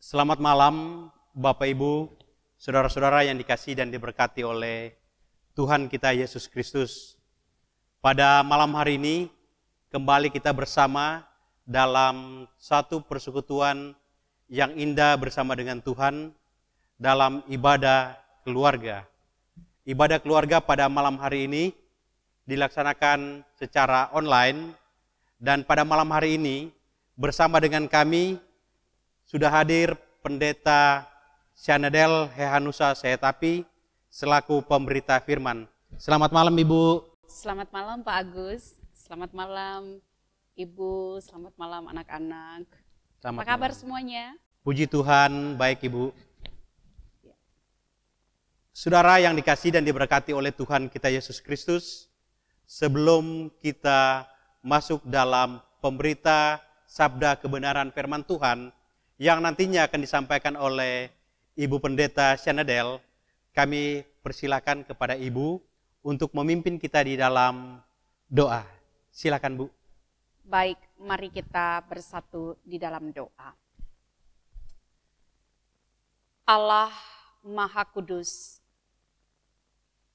Selamat 0.00 0.40
malam 0.40 1.06
Bapak 1.36 1.68
Ibu, 1.76 2.08
saudara-saudara 2.56 3.20
yang 3.28 3.36
dikasih 3.36 3.76
dan 3.76 3.92
diberkati 3.92 4.40
oleh 4.40 4.96
Tuhan 5.52 5.92
kita 5.92 6.16
Yesus 6.16 6.48
Kristus. 6.48 7.20
Pada 8.00 8.40
malam 8.40 8.72
hari 8.80 8.96
ini 8.96 9.28
kembali 9.92 10.32
kita 10.32 10.56
bersama 10.56 11.28
dalam 11.68 12.48
satu 12.56 13.04
persekutuan 13.04 13.92
yang 14.48 14.72
indah 14.72 15.20
bersama 15.20 15.52
dengan 15.52 15.84
Tuhan 15.84 16.32
dalam 16.96 17.44
ibadah 17.52 18.16
keluarga. 18.40 19.04
Ibadah 19.84 20.16
keluarga 20.24 20.64
pada 20.64 20.88
malam 20.88 21.20
hari 21.20 21.44
ini 21.44 21.76
dilaksanakan 22.48 23.44
secara 23.52 24.08
online 24.16 24.72
dan 25.36 25.60
pada 25.60 25.84
malam 25.84 26.08
hari 26.08 26.40
ini 26.40 26.72
bersama 27.20 27.60
dengan 27.60 27.84
kami 27.84 28.40
sudah 29.30 29.46
hadir 29.46 29.94
pendeta 30.26 31.06
Syanadel 31.54 32.26
Hehanusa 32.34 32.90
Sehetapi 32.98 33.62
selaku 34.10 34.58
pemberita 34.58 35.22
firman. 35.22 35.70
Selamat 36.02 36.34
malam 36.34 36.50
Ibu. 36.50 37.06
Selamat 37.30 37.70
malam 37.70 38.02
Pak 38.02 38.16
Agus. 38.26 38.74
Selamat 38.90 39.30
malam 39.30 40.02
Ibu. 40.58 41.22
Selamat 41.22 41.54
malam 41.54 41.86
anak-anak. 41.86 42.66
Apa 43.22 43.46
kabar 43.46 43.70
malam. 43.70 43.78
semuanya? 43.78 44.34
Puji 44.66 44.90
Tuhan, 44.90 45.54
baik 45.54 45.86
Ibu. 45.86 46.10
Saudara 48.74 49.22
yang 49.22 49.38
dikasih 49.38 49.78
dan 49.78 49.86
diberkati 49.86 50.34
oleh 50.34 50.50
Tuhan 50.50 50.90
kita 50.90 51.06
Yesus 51.06 51.38
Kristus, 51.38 52.10
sebelum 52.66 53.46
kita 53.62 54.26
masuk 54.58 55.06
dalam 55.06 55.62
pemberita 55.78 56.58
sabda 56.90 57.38
kebenaran 57.38 57.94
firman 57.94 58.26
Tuhan, 58.26 58.74
yang 59.20 59.44
nantinya 59.44 59.84
akan 59.84 60.00
disampaikan 60.00 60.56
oleh 60.56 61.12
Ibu 61.52 61.76
Pendeta 61.76 62.40
Syanadel, 62.40 63.04
kami 63.52 64.00
persilakan 64.24 64.80
kepada 64.80 65.12
Ibu 65.12 65.60
untuk 66.00 66.32
memimpin 66.32 66.80
kita 66.80 67.04
di 67.04 67.20
dalam 67.20 67.84
doa. 68.24 68.64
Silakan 69.12 69.60
Bu. 69.60 69.66
Baik, 70.48 70.80
mari 70.96 71.28
kita 71.28 71.84
bersatu 71.84 72.56
di 72.64 72.80
dalam 72.80 73.12
doa. 73.12 73.52
Allah 76.48 76.88
Maha 77.44 77.84
Kudus, 77.92 78.56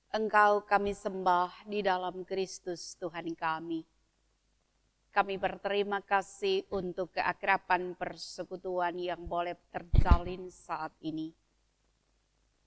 Engkau 0.09 0.66
kami 0.66 0.97
sembah 0.97 1.53
di 1.69 1.86
dalam 1.86 2.25
Kristus 2.25 2.97
Tuhan 2.97 3.38
kami 3.38 3.86
kami 5.16 5.40
berterima 5.40 6.04
kasih 6.04 6.68
untuk 6.76 7.16
keakraban 7.16 7.96
persekutuan 7.96 9.00
yang 9.00 9.24
boleh 9.24 9.56
terjalin 9.72 10.52
saat 10.52 10.92
ini. 11.00 11.32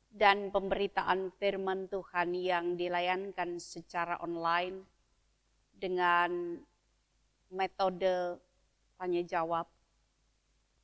Dan 0.09 0.49
pemberitaan 0.49 1.29
firman 1.37 1.93
Tuhan 1.93 2.33
yang 2.33 2.73
dilayankan 2.81 3.61
secara 3.61 4.17
online 4.25 4.81
dengan 5.77 6.57
metode 7.53 8.41
tanya 8.97 9.23
jawab. 9.29 9.69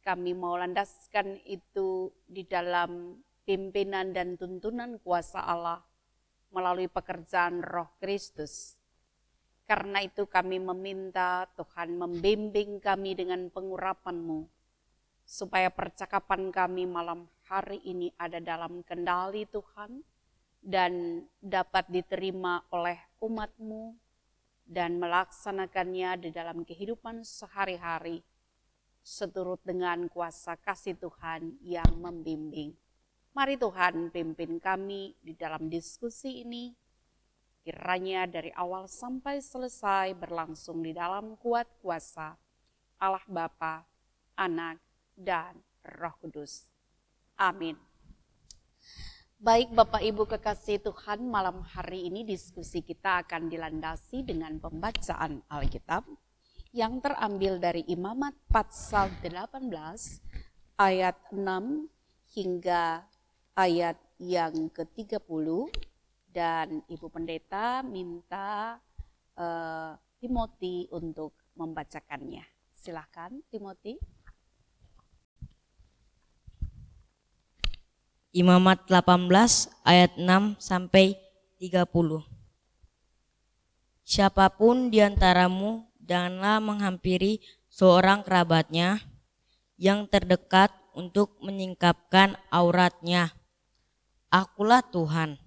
Kami 0.04 0.36
mau 0.36 0.60
landaskan 0.60 1.40
itu 1.48 2.12
di 2.28 2.44
dalam 2.44 3.16
pimpinan 3.48 4.12
dan 4.12 4.36
tuntunan 4.36 5.00
kuasa 5.00 5.40
Allah 5.40 5.80
melalui 6.52 6.92
pekerjaan 6.92 7.64
roh 7.64 7.88
Kristus 7.96 8.83
karena 9.64 10.04
itu 10.04 10.28
kami 10.28 10.60
meminta 10.60 11.48
Tuhan 11.56 11.96
membimbing 11.96 12.80
kami 12.84 13.16
dengan 13.16 13.48
pengurapan-Mu, 13.48 14.44
supaya 15.24 15.72
percakapan 15.72 16.52
kami 16.52 16.84
malam 16.84 17.24
hari 17.48 17.80
ini 17.84 18.12
ada 18.20 18.40
dalam 18.44 18.84
kendali 18.84 19.48
Tuhan, 19.48 20.04
dan 20.64 21.24
dapat 21.40 21.88
diterima 21.88 22.64
oleh 22.72 22.96
umat-Mu, 23.24 23.96
dan 24.64 24.96
melaksanakannya 24.96 26.28
di 26.28 26.30
dalam 26.32 26.64
kehidupan 26.64 27.24
sehari-hari, 27.24 28.24
seturut 29.04 29.60
dengan 29.60 30.08
kuasa 30.08 30.56
kasih 30.56 30.96
Tuhan 30.96 31.60
yang 31.60 31.92
membimbing. 32.00 32.72
Mari 33.36 33.60
Tuhan 33.60 34.08
pimpin 34.08 34.56
kami 34.56 35.12
di 35.20 35.36
dalam 35.36 35.68
diskusi 35.68 36.44
ini, 36.44 36.72
kiranya 37.64 38.28
dari 38.28 38.52
awal 38.52 38.84
sampai 38.84 39.40
selesai 39.40 40.12
berlangsung 40.12 40.84
di 40.84 40.92
dalam 40.92 41.40
kuat 41.40 41.64
kuasa 41.80 42.36
Allah 43.00 43.24
Bapa, 43.24 43.88
Anak, 44.36 44.76
dan 45.16 45.56
Roh 45.96 46.12
Kudus. 46.20 46.68
Amin. 47.40 47.74
Baik 49.40 49.72
Bapak 49.72 50.04
Ibu 50.04 50.28
kekasih 50.28 50.84
Tuhan, 50.84 51.24
malam 51.24 51.64
hari 51.64 52.08
ini 52.08 52.24
diskusi 52.24 52.84
kita 52.84 53.24
akan 53.24 53.48
dilandasi 53.48 54.24
dengan 54.24 54.60
pembacaan 54.60 55.40
Alkitab 55.48 56.04
yang 56.76 57.00
terambil 57.00 57.60
dari 57.60 57.84
Imamat 57.88 58.36
pasal 58.48 59.08
18 59.24 59.72
ayat 60.80 61.16
6 61.32 61.40
hingga 62.34 63.04
ayat 63.56 63.96
yang 64.18 64.72
ke-30 64.72 65.48
dan 66.34 66.82
Ibu 66.90 67.06
Pendeta 67.14 67.86
minta 67.86 68.82
uh, 69.38 69.94
Timothy 70.18 70.90
untuk 70.90 71.38
membacakannya. 71.54 72.42
Silahkan 72.74 73.30
Timothy. 73.54 74.02
Imamat 78.34 78.90
18 78.90 79.30
ayat 79.86 80.18
6 80.18 80.58
sampai 80.58 81.14
30. 81.62 81.86
Siapa 84.02 84.50
pun 84.50 84.90
di 84.90 84.98
antaramu 84.98 85.86
janganlah 86.02 86.58
menghampiri 86.58 87.38
seorang 87.70 88.26
kerabatnya 88.26 89.06
yang 89.78 90.10
terdekat 90.10 90.74
untuk 90.98 91.38
menyingkapkan 91.38 92.34
auratnya. 92.50 93.30
Akulah 94.34 94.82
Tuhan 94.82 95.43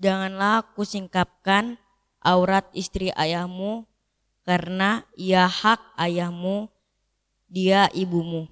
janganlah 0.00 0.64
kusingkapkan 0.72 1.76
aurat 2.24 2.64
istri 2.72 3.12
ayahmu, 3.12 3.84
karena 4.48 5.04
ia 5.12 5.44
hak 5.44 5.78
ayahmu, 6.00 6.72
dia 7.52 7.92
ibumu. 7.92 8.48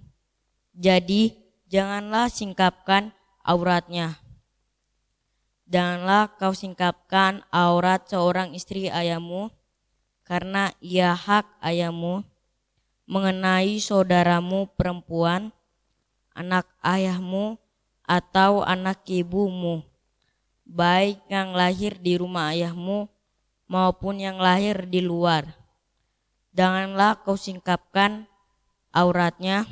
Jadi 0.76 1.32
janganlah 1.72 2.28
singkapkan 2.28 3.16
auratnya. 3.40 4.20
Janganlah 5.68 6.36
kau 6.36 6.52
singkapkan 6.52 7.44
aurat 7.48 8.04
seorang 8.08 8.52
istri 8.52 8.92
ayahmu, 8.92 9.48
karena 10.28 10.76
ia 10.84 11.16
hak 11.16 11.48
ayahmu, 11.64 12.24
mengenai 13.08 13.80
saudaramu 13.80 14.68
perempuan, 14.76 15.52
anak 16.36 16.68
ayahmu, 16.84 17.56
atau 18.08 18.64
anak 18.64 19.04
ibumu 19.04 19.87
baik 20.68 21.24
yang 21.32 21.56
lahir 21.56 21.96
di 21.96 22.20
rumah 22.20 22.52
ayahmu 22.52 23.08
maupun 23.64 24.20
yang 24.20 24.36
lahir 24.36 24.84
di 24.84 25.00
luar. 25.00 25.48
Janganlah 26.52 27.24
kau 27.24 27.40
singkapkan 27.40 28.28
auratnya 28.92 29.64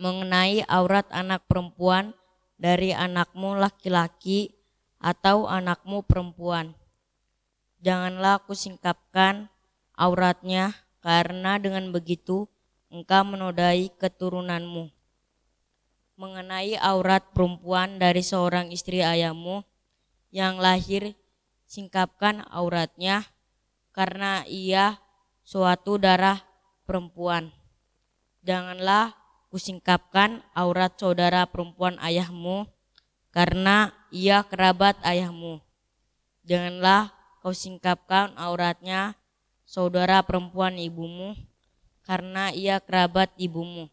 mengenai 0.00 0.64
aurat 0.68 1.04
anak 1.12 1.44
perempuan 1.44 2.16
dari 2.56 2.96
anakmu 2.96 3.60
laki-laki 3.60 4.56
atau 4.96 5.44
anakmu 5.44 6.00
perempuan. 6.04 6.72
Janganlah 7.84 8.40
kau 8.44 8.56
singkapkan 8.56 9.52
auratnya 9.92 10.72
karena 11.04 11.60
dengan 11.60 11.92
begitu 11.92 12.48
engkau 12.88 13.22
menodai 13.24 13.92
keturunanmu. 14.00 14.88
Mengenai 16.16 16.80
aurat 16.80 17.20
perempuan 17.36 18.00
dari 18.00 18.24
seorang 18.24 18.72
istri 18.72 19.04
ayahmu, 19.04 19.60
yang 20.36 20.60
lahir 20.60 21.16
singkapkan 21.64 22.44
auratnya 22.52 23.24
karena 23.96 24.44
ia 24.44 25.00
suatu 25.40 25.96
darah 25.96 26.44
perempuan. 26.84 27.48
Janganlah 28.44 29.16
kusingkapkan 29.48 30.44
aurat 30.52 30.92
saudara 31.00 31.48
perempuan 31.48 31.96
ayahmu 32.04 32.68
karena 33.32 33.96
ia 34.12 34.44
kerabat 34.44 35.00
ayahmu. 35.00 35.64
Janganlah 36.44 37.16
kau 37.40 37.56
singkapkan 37.56 38.36
auratnya 38.36 39.16
saudara 39.64 40.20
perempuan 40.20 40.76
ibumu 40.76 41.32
karena 42.04 42.52
ia 42.52 42.76
kerabat 42.84 43.32
ibumu. 43.40 43.88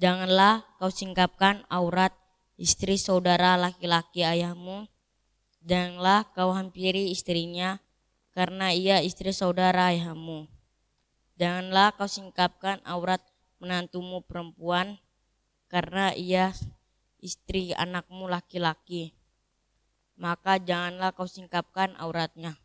Janganlah 0.00 0.64
kau 0.80 0.88
singkapkan 0.88 1.60
aurat 1.68 2.16
istri 2.56 2.96
saudara 2.96 3.60
laki-laki 3.60 4.24
ayahmu 4.24 4.93
Janganlah 5.64 6.28
kau 6.36 6.52
hampiri 6.52 7.08
istrinya, 7.08 7.80
karena 8.36 8.76
ia 8.76 9.00
istri 9.00 9.32
saudara 9.32 9.96
ayahmu. 9.96 10.44
Janganlah 11.40 11.96
kau 11.96 12.04
singkapkan 12.04 12.84
aurat 12.84 13.24
menantumu 13.64 14.20
perempuan, 14.20 15.00
karena 15.72 16.12
ia 16.12 16.52
istri 17.24 17.72
anakmu 17.72 18.28
laki-laki. 18.28 19.16
Maka 20.20 20.60
janganlah 20.60 21.16
kau 21.16 21.24
singkapkan 21.24 21.96
auratnya. 21.96 22.60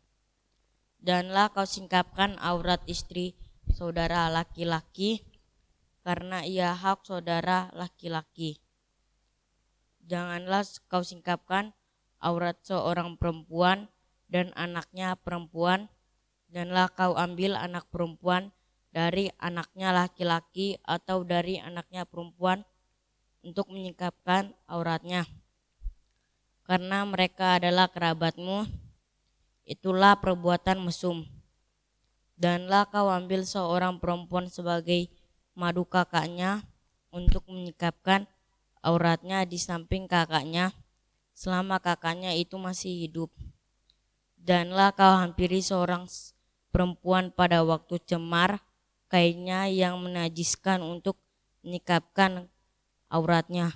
Danlah 1.00 1.48
kau 1.56 1.64
singkapkan 1.64 2.36
aurat 2.36 2.84
istri 2.84 3.32
saudara 3.72 4.28
laki-laki, 4.28 5.24
karena 6.04 6.44
ia 6.44 6.76
hak 6.76 7.08
saudara 7.08 7.72
laki-laki. 7.72 8.60
Janganlah 10.04 10.68
kau 10.92 11.00
singkapkan 11.00 11.72
aurat 12.20 12.60
seorang 12.62 13.16
perempuan 13.16 13.88
dan 14.30 14.52
anaknya 14.54 15.18
perempuan, 15.18 15.90
danlah 16.52 16.92
kau 16.92 17.16
ambil 17.16 17.56
anak 17.58 17.88
perempuan 17.88 18.52
dari 18.94 19.32
anaknya 19.40 19.90
laki-laki 19.90 20.78
atau 20.86 21.24
dari 21.26 21.58
anaknya 21.58 22.06
perempuan 22.06 22.62
untuk 23.40 23.72
menyingkapkan 23.72 24.52
auratnya. 24.68 25.26
Karena 26.68 27.02
mereka 27.02 27.58
adalah 27.58 27.90
kerabatmu, 27.90 28.68
itulah 29.66 30.14
perbuatan 30.20 30.78
mesum. 30.86 31.26
Danlah 32.38 32.86
kau 32.88 33.10
ambil 33.10 33.42
seorang 33.42 33.98
perempuan 33.98 34.46
sebagai 34.46 35.10
madu 35.52 35.82
kakaknya 35.84 36.62
untuk 37.10 37.44
menyingkapkan 37.50 38.24
auratnya 38.80 39.44
di 39.44 39.60
samping 39.60 40.08
kakaknya 40.08 40.72
selama 41.40 41.80
kakaknya 41.80 42.36
itu 42.36 42.60
masih 42.60 43.08
hidup. 43.08 43.32
Danlah 44.36 44.92
kau 44.92 45.16
hampiri 45.16 45.64
seorang 45.64 46.04
perempuan 46.68 47.32
pada 47.32 47.64
waktu 47.64 47.96
cemar 48.04 48.60
kainnya 49.08 49.64
yang 49.72 49.96
menajiskan 50.04 50.84
untuk 50.84 51.16
menyikapkan 51.64 52.44
auratnya. 53.08 53.72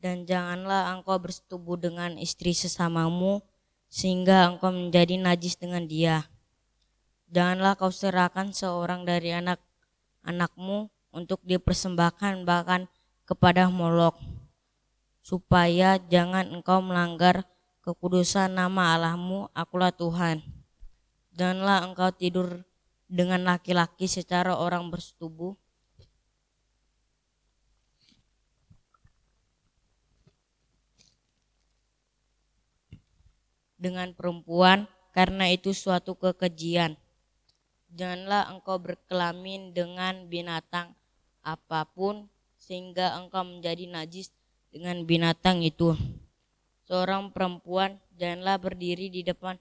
Dan 0.00 0.24
janganlah 0.24 0.88
engkau 0.96 1.20
bersetubuh 1.20 1.76
dengan 1.76 2.16
istri 2.16 2.56
sesamamu 2.56 3.44
sehingga 3.92 4.48
engkau 4.48 4.72
menjadi 4.72 5.20
najis 5.20 5.60
dengan 5.60 5.84
dia. 5.84 6.24
Janganlah 7.28 7.76
kau 7.76 7.92
serahkan 7.92 8.56
seorang 8.56 9.04
dari 9.04 9.36
anak-anakmu 9.36 10.88
untuk 11.12 11.44
dipersembahkan 11.44 12.48
bahkan 12.48 12.88
kepada 13.28 13.68
Molok, 13.68 14.16
supaya 15.28 16.00
jangan 16.08 16.48
engkau 16.56 16.80
melanggar 16.80 17.44
kekudusan 17.84 18.48
nama 18.48 18.96
Allahmu, 18.96 19.52
akulah 19.52 19.92
Tuhan. 19.92 20.40
Janganlah 21.36 21.84
engkau 21.84 22.08
tidur 22.16 22.64
dengan 23.04 23.44
laki-laki 23.44 24.08
secara 24.08 24.56
orang 24.56 24.88
bersetubuh. 24.88 25.52
dengan 33.78 34.10
perempuan 34.10 34.90
karena 35.14 35.54
itu 35.54 35.70
suatu 35.70 36.18
kekejian. 36.18 36.98
Janganlah 37.94 38.50
engkau 38.50 38.74
berkelamin 38.82 39.70
dengan 39.70 40.26
binatang 40.26 40.98
apa 41.46 41.86
pun 41.86 42.26
sehingga 42.58 43.14
engkau 43.14 43.46
menjadi 43.46 43.86
najis 43.86 44.34
dengan 44.68 45.04
binatang 45.04 45.64
itu 45.64 45.96
seorang 46.88 47.32
perempuan 47.32 48.00
janganlah 48.16 48.56
berdiri 48.56 49.12
di 49.12 49.24
depan 49.24 49.56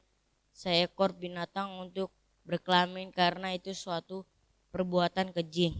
seekor 0.55 1.13
binatang 1.13 1.69
untuk 1.77 2.09
berkelamin 2.47 3.11
karena 3.11 3.53
itu 3.53 3.75
suatu 3.75 4.23
perbuatan 4.71 5.35
keji. 5.35 5.75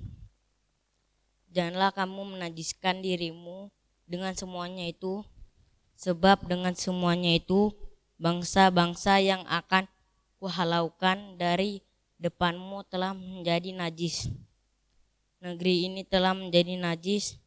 Janganlah 1.50 1.96
kamu 1.96 2.38
menajiskan 2.38 3.00
dirimu 3.00 3.72
dengan 4.04 4.36
semuanya 4.36 4.86
itu, 4.86 5.24
sebab 5.96 6.46
dengan 6.46 6.76
semuanya 6.76 7.34
itu 7.40 7.72
bangsa-bangsa 8.20 9.24
yang 9.24 9.48
akan 9.48 9.88
kuhalaukan 10.38 11.40
dari 11.40 11.82
depanmu 12.20 12.86
telah 12.86 13.16
menjadi 13.16 13.74
najis. 13.74 14.30
Negeri 15.42 15.90
ini 15.90 16.02
telah 16.04 16.36
menjadi 16.36 16.78
najis 16.78 17.40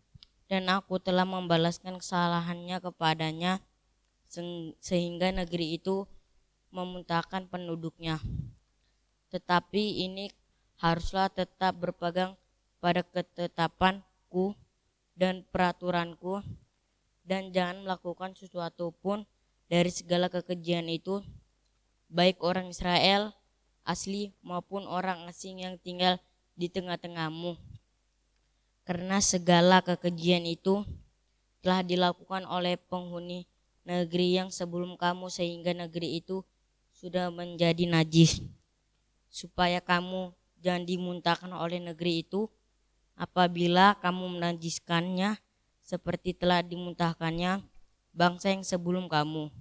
dan 0.51 0.67
aku 0.67 0.99
telah 0.99 1.23
membalaskan 1.23 2.03
kesalahannya 2.03 2.83
kepadanya 2.83 3.63
sehingga 4.83 5.31
negeri 5.31 5.79
itu 5.79 6.11
memuntahkan 6.75 7.47
penduduknya. 7.47 8.19
Tetapi 9.31 10.11
ini 10.11 10.35
haruslah 10.83 11.31
tetap 11.31 11.79
berpegang 11.79 12.35
pada 12.83 13.07
ketetapanku 13.07 14.59
dan 15.15 15.47
peraturanku 15.55 16.43
dan 17.23 17.55
jangan 17.55 17.87
melakukan 17.87 18.35
sesuatu 18.35 18.91
pun 18.99 19.23
dari 19.71 19.95
segala 19.95 20.27
kekejian 20.27 20.91
itu 20.91 21.23
baik 22.11 22.43
orang 22.43 22.75
Israel 22.75 23.31
asli 23.87 24.35
maupun 24.43 24.83
orang 24.91 25.31
asing 25.31 25.63
yang 25.63 25.79
tinggal 25.79 26.19
di 26.59 26.67
tengah-tengahmu. 26.67 27.70
Karena 28.85 29.23
segala 29.23 29.85
kekejian 29.85 30.49
itu 30.49 30.83
telah 31.61 31.85
dilakukan 31.85 32.49
oleh 32.49 32.81
penghuni 32.81 33.45
negeri 33.85 34.41
yang 34.41 34.49
sebelum 34.49 34.97
kamu 34.97 35.29
sehingga 35.29 35.77
negeri 35.77 36.21
itu 36.21 36.43
sudah 36.97 37.33
menjadi 37.33 37.89
najis. 37.89 38.45
Supaya 39.31 39.79
kamu 39.81 40.35
jangan 40.61 40.85
dimuntahkan 40.85 41.53
oleh 41.55 41.81
negeri 41.81 42.25
itu 42.27 42.51
apabila 43.17 43.97
kamu 44.01 44.41
menajiskannya 44.41 45.41
seperti 45.85 46.37
telah 46.37 46.65
dimuntahkannya 46.65 47.65
bangsa 48.17 48.53
yang 48.53 48.65
sebelum 48.65 49.07
kamu. 49.07 49.53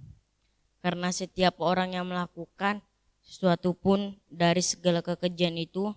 Karena 0.80 1.12
setiap 1.12 1.60
orang 1.60 1.92
yang 1.92 2.08
melakukan 2.08 2.80
sesuatu 3.20 3.76
pun 3.76 4.16
dari 4.32 4.64
segala 4.64 5.04
kekejian 5.04 5.60
itu 5.60 5.92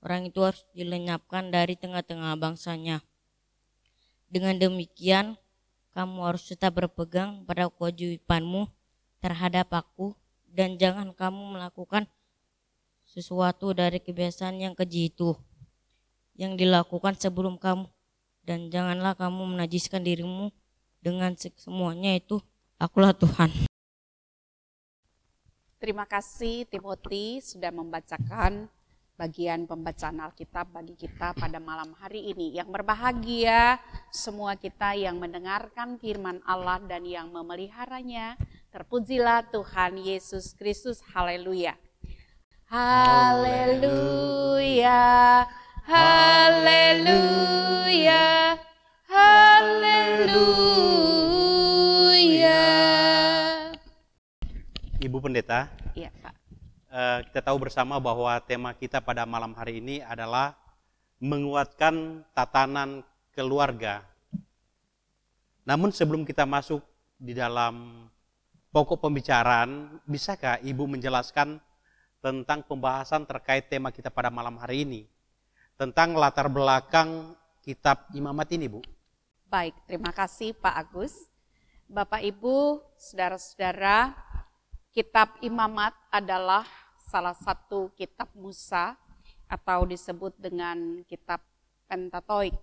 orang 0.00 0.28
itu 0.28 0.40
harus 0.40 0.64
dilenyapkan 0.72 1.52
dari 1.52 1.76
tengah-tengah 1.76 2.36
bangsanya 2.40 3.04
dengan 4.30 4.56
demikian 4.56 5.36
kamu 5.90 6.22
harus 6.22 6.46
tetap 6.46 6.78
berpegang 6.78 7.42
pada 7.44 7.66
kewajibanmu 7.66 8.70
terhadap 9.18 9.68
aku 9.74 10.14
dan 10.46 10.78
jangan 10.78 11.10
kamu 11.12 11.58
melakukan 11.58 12.06
sesuatu 13.04 13.74
dari 13.74 13.98
kebiasaan 13.98 14.62
yang 14.62 14.74
keji 14.78 15.10
itu 15.10 15.34
yang 16.38 16.54
dilakukan 16.54 17.18
sebelum 17.18 17.58
kamu 17.58 17.90
dan 18.46 18.70
janganlah 18.70 19.18
kamu 19.18 19.44
menajiskan 19.50 20.00
dirimu 20.00 20.54
dengan 21.02 21.34
semuanya 21.36 22.16
itu 22.16 22.40
akulah 22.80 23.12
Tuhan. 23.12 23.50
Terima 25.80 26.04
kasih 26.04 26.68
Timothy 26.68 27.40
sudah 27.40 27.72
membacakan 27.72 28.68
bagian 29.20 29.68
pembacaan 29.68 30.16
Alkitab 30.16 30.72
bagi 30.72 30.96
kita 30.96 31.36
pada 31.36 31.60
malam 31.60 31.92
hari 32.00 32.32
ini. 32.32 32.56
Yang 32.56 32.72
berbahagia 32.72 33.76
semua 34.08 34.56
kita 34.56 34.96
yang 34.96 35.20
mendengarkan 35.20 36.00
firman 36.00 36.40
Allah 36.48 36.80
dan 36.88 37.04
yang 37.04 37.28
memeliharanya. 37.28 38.40
Terpujilah 38.72 39.44
Tuhan 39.52 40.00
Yesus 40.00 40.56
Kristus. 40.56 41.04
Haleluya. 41.12 41.76
Haleluya. 42.72 44.24
Haleluya. 45.84 47.36
Haleluya. 49.04 50.40
Ibu 55.04 55.20
Pendeta. 55.20 55.79
Eh, 56.90 57.18
kita 57.30 57.38
tahu 57.46 57.70
bersama 57.70 58.02
bahwa 58.02 58.34
tema 58.42 58.74
kita 58.74 58.98
pada 58.98 59.22
malam 59.22 59.54
hari 59.54 59.78
ini 59.78 60.02
adalah 60.02 60.58
menguatkan 61.22 62.26
tatanan 62.34 63.06
keluarga. 63.30 64.02
Namun 65.62 65.94
sebelum 65.94 66.26
kita 66.26 66.42
masuk 66.42 66.82
di 67.14 67.30
dalam 67.30 68.10
pokok 68.74 69.06
pembicaraan, 69.06 70.02
bisakah 70.02 70.58
Ibu 70.66 70.90
menjelaskan 70.90 71.62
tentang 72.18 72.66
pembahasan 72.66 73.22
terkait 73.22 73.70
tema 73.70 73.94
kita 73.94 74.10
pada 74.10 74.26
malam 74.26 74.58
hari 74.58 74.82
ini? 74.82 75.06
Tentang 75.78 76.18
latar 76.18 76.50
belakang 76.50 77.38
kitab 77.62 78.10
imamat 78.18 78.50
ini, 78.50 78.66
Bu. 78.66 78.82
Baik, 79.46 79.78
terima 79.86 80.10
kasih 80.10 80.58
Pak 80.58 80.74
Agus. 80.74 81.14
Bapak 81.86 82.18
Ibu, 82.18 82.82
saudara-saudara, 82.98 84.10
kitab 84.90 85.38
imamat 85.38 85.94
adalah 86.10 86.79
salah 87.10 87.34
satu 87.34 87.90
kitab 87.98 88.30
Musa 88.38 88.94
atau 89.50 89.82
disebut 89.82 90.38
dengan 90.38 91.02
kitab 91.10 91.42
Pentatoik. 91.90 92.54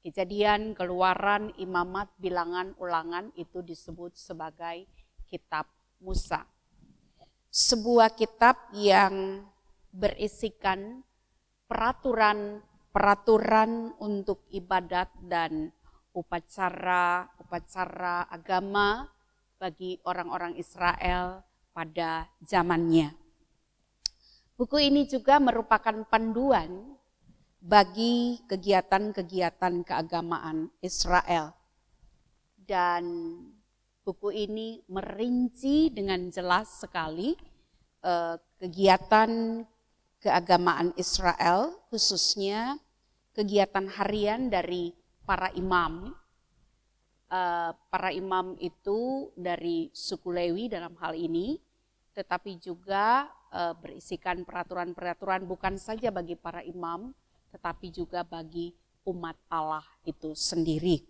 Kejadian, 0.00 0.72
keluaran, 0.72 1.52
imamat, 1.60 2.08
bilangan, 2.16 2.72
ulangan 2.80 3.28
itu 3.36 3.60
disebut 3.60 4.16
sebagai 4.16 4.88
kitab 5.28 5.68
Musa. 6.00 6.48
Sebuah 7.52 8.16
kitab 8.16 8.72
yang 8.72 9.44
berisikan 9.92 11.04
peraturan 11.68 12.64
peraturan 12.94 13.90
untuk 13.98 14.46
ibadat 14.54 15.10
dan 15.18 15.74
upacara-upacara 16.14 18.30
agama 18.30 19.10
bagi 19.58 19.98
orang-orang 20.06 20.54
Israel 20.54 21.42
pada 21.74 22.30
zamannya. 22.46 23.23
Buku 24.54 24.78
ini 24.78 25.02
juga 25.10 25.42
merupakan 25.42 26.06
panduan 26.06 26.94
bagi 27.58 28.38
kegiatan-kegiatan 28.46 29.82
keagamaan 29.82 30.70
Israel. 30.78 31.50
Dan 32.54 33.02
buku 34.06 34.30
ini 34.30 34.78
merinci 34.86 35.90
dengan 35.90 36.30
jelas 36.30 36.86
sekali 36.86 37.34
eh, 38.06 38.36
kegiatan 38.62 39.66
keagamaan 40.22 40.94
Israel, 41.02 41.74
khususnya 41.90 42.78
kegiatan 43.34 43.90
harian 43.90 44.54
dari 44.54 44.94
para 45.26 45.50
imam. 45.58 46.14
Eh, 47.26 47.70
para 47.90 48.14
imam 48.14 48.54
itu 48.62 49.34
dari 49.34 49.90
suku 49.90 50.30
Lewi 50.30 50.70
dalam 50.70 50.94
hal 51.02 51.18
ini, 51.18 51.58
tetapi 52.14 52.62
juga 52.62 53.26
eh, 53.54 53.74
berisikan 53.78 54.42
peraturan-peraturan 54.42 55.46
bukan 55.46 55.78
saja 55.78 56.10
bagi 56.10 56.34
para 56.34 56.66
imam, 56.66 57.14
tetapi 57.54 57.94
juga 57.94 58.26
bagi 58.26 58.74
umat 59.06 59.38
Allah 59.46 59.86
itu 60.02 60.34
sendiri. 60.34 61.06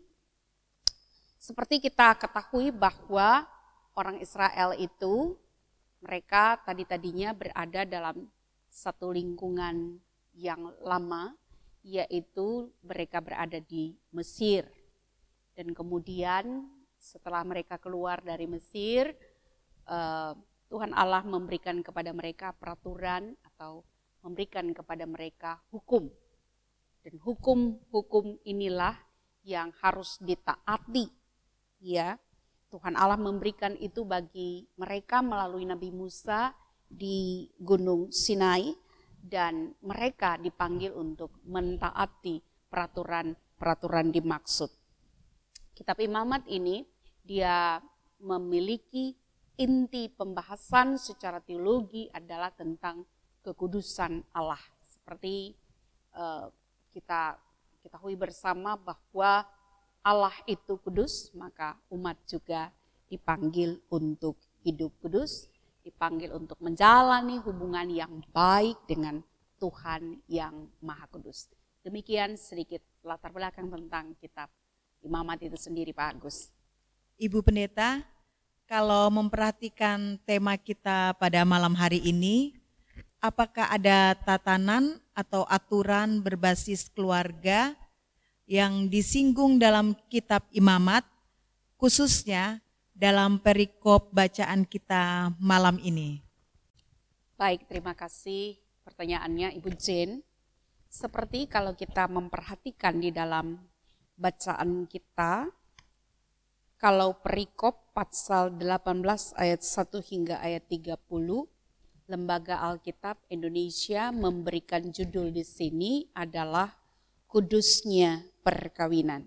Seperti 1.40 1.80
kita 1.80 2.16
ketahui 2.20 2.68
bahwa 2.68 3.48
orang 3.96 4.20
Israel 4.20 4.76
itu 4.76 5.36
mereka 6.04 6.60
tadi-tadinya 6.60 7.32
berada 7.32 7.88
dalam 7.88 8.28
satu 8.68 9.14
lingkungan 9.14 9.96
yang 10.34 10.74
lama, 10.82 11.32
yaitu 11.80 12.68
mereka 12.82 13.22
berada 13.22 13.56
di 13.62 13.94
Mesir. 14.10 14.66
Dan 15.54 15.72
kemudian 15.72 16.66
setelah 16.98 17.46
mereka 17.46 17.78
keluar 17.78 18.18
dari 18.20 18.48
Mesir, 18.50 19.14
eh, 19.86 20.32
Tuhan 20.75 20.90
Allah 20.90 21.23
memberikan 21.23 21.87
kepada 21.87 22.11
mereka 22.11 22.50
peraturan 22.50 23.38
atau 23.47 23.87
memberikan 24.26 24.66
kepada 24.75 25.07
mereka 25.07 25.62
hukum. 25.71 26.11
Dan 26.99 27.14
hukum-hukum 27.23 28.43
inilah 28.43 28.99
yang 29.47 29.71
harus 29.78 30.19
ditaati. 30.19 31.14
Ya, 31.78 32.19
Tuhan 32.75 32.99
Allah 32.99 33.14
memberikan 33.14 33.78
itu 33.78 34.02
bagi 34.02 34.66
mereka 34.75 35.23
melalui 35.23 35.62
Nabi 35.62 35.95
Musa 35.95 36.50
di 36.90 37.47
Gunung 37.54 38.11
Sinai 38.11 38.75
dan 39.23 39.78
mereka 39.78 40.43
dipanggil 40.43 40.90
untuk 40.90 41.38
mentaati 41.47 42.43
peraturan-peraturan 42.66 44.11
dimaksud. 44.11 44.75
Kitab 45.71 46.02
Imamat 46.02 46.50
ini 46.50 46.83
dia 47.23 47.78
memiliki 48.19 49.14
inti 49.56 50.11
pembahasan 50.11 50.99
secara 50.99 51.38
teologi 51.38 52.11
adalah 52.11 52.50
tentang 52.50 53.06
kekudusan 53.44 54.25
Allah. 54.34 54.61
Seperti 54.82 55.54
uh, 56.16 56.49
kita 56.90 57.37
ketahui 57.84 58.16
bersama 58.16 58.75
bahwa 58.75 59.44
Allah 60.04 60.37
itu 60.44 60.76
kudus, 60.80 61.32
maka 61.37 61.76
umat 61.92 62.16
juga 62.28 62.73
dipanggil 63.08 63.80
untuk 63.92 64.37
hidup 64.64 64.92
kudus 65.00 65.49
dipanggil 65.84 66.32
untuk 66.32 66.56
menjalani 66.64 67.37
hubungan 67.44 67.84
yang 67.92 68.25
baik 68.32 68.80
dengan 68.88 69.20
Tuhan 69.61 70.25
yang 70.26 70.73
Maha 70.80 71.04
Kudus. 71.12 71.52
Demikian 71.84 72.40
sedikit 72.40 72.80
latar 73.04 73.30
belakang 73.30 73.68
tentang 73.68 74.16
kitab 74.16 74.49
imamat 75.04 75.44
itu 75.44 75.61
sendiri 75.61 75.92
Pak 75.92 76.16
Agus. 76.16 76.49
Ibu 77.20 77.44
Pendeta, 77.44 78.00
kalau 78.64 79.12
memperhatikan 79.12 80.16
tema 80.25 80.56
kita 80.56 81.12
pada 81.21 81.44
malam 81.44 81.76
hari 81.76 82.00
ini, 82.00 82.56
apakah 83.21 83.68
ada 83.68 84.16
tatanan 84.16 85.00
atau 85.12 85.44
aturan 85.49 86.25
berbasis 86.25 86.88
keluarga 86.88 87.76
yang 88.49 88.88
disinggung 88.88 89.61
dalam 89.61 89.97
kitab 90.09 90.44
imamat, 90.52 91.04
khususnya 91.76 92.61
dalam 92.97 93.40
perikop 93.40 94.12
bacaan 94.12 94.64
kita 94.64 95.33
malam 95.40 95.80
ini? 95.80 96.21
Baik, 97.37 97.68
terima 97.68 97.92
kasih 97.92 98.56
pertanyaannya 98.85 99.56
Ibu 99.61 99.71
Jen. 99.76 100.25
Seperti 100.88 101.50
kalau 101.50 101.75
kita 101.75 102.06
memperhatikan 102.06 103.02
di 103.02 103.11
dalam 103.11 103.59
bacaan 104.14 104.87
kita, 104.87 105.50
kalau 106.78 107.16
perikop 107.19 107.95
pasal 107.95 108.54
18 108.59 109.35
ayat 109.38 109.61
1 109.62 110.11
hingga 110.11 110.37
ayat 110.43 110.66
30, 110.69 110.99
Lembaga 112.04 112.61
Alkitab 112.61 113.16
Indonesia 113.33 114.12
memberikan 114.12 114.93
judul 114.93 115.33
di 115.33 115.40
sini 115.40 116.04
adalah 116.12 116.69
Kudusnya 117.25 118.21
Perkawinan. 118.45 119.25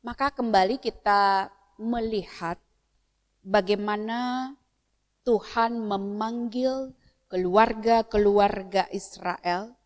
Maka 0.00 0.32
kembali 0.32 0.80
kita 0.80 1.52
melihat 1.76 2.56
bagaimana 3.44 4.52
Tuhan 5.28 5.76
memanggil 5.76 6.96
keluarga-keluarga 7.28 8.88
Israel 8.96 9.76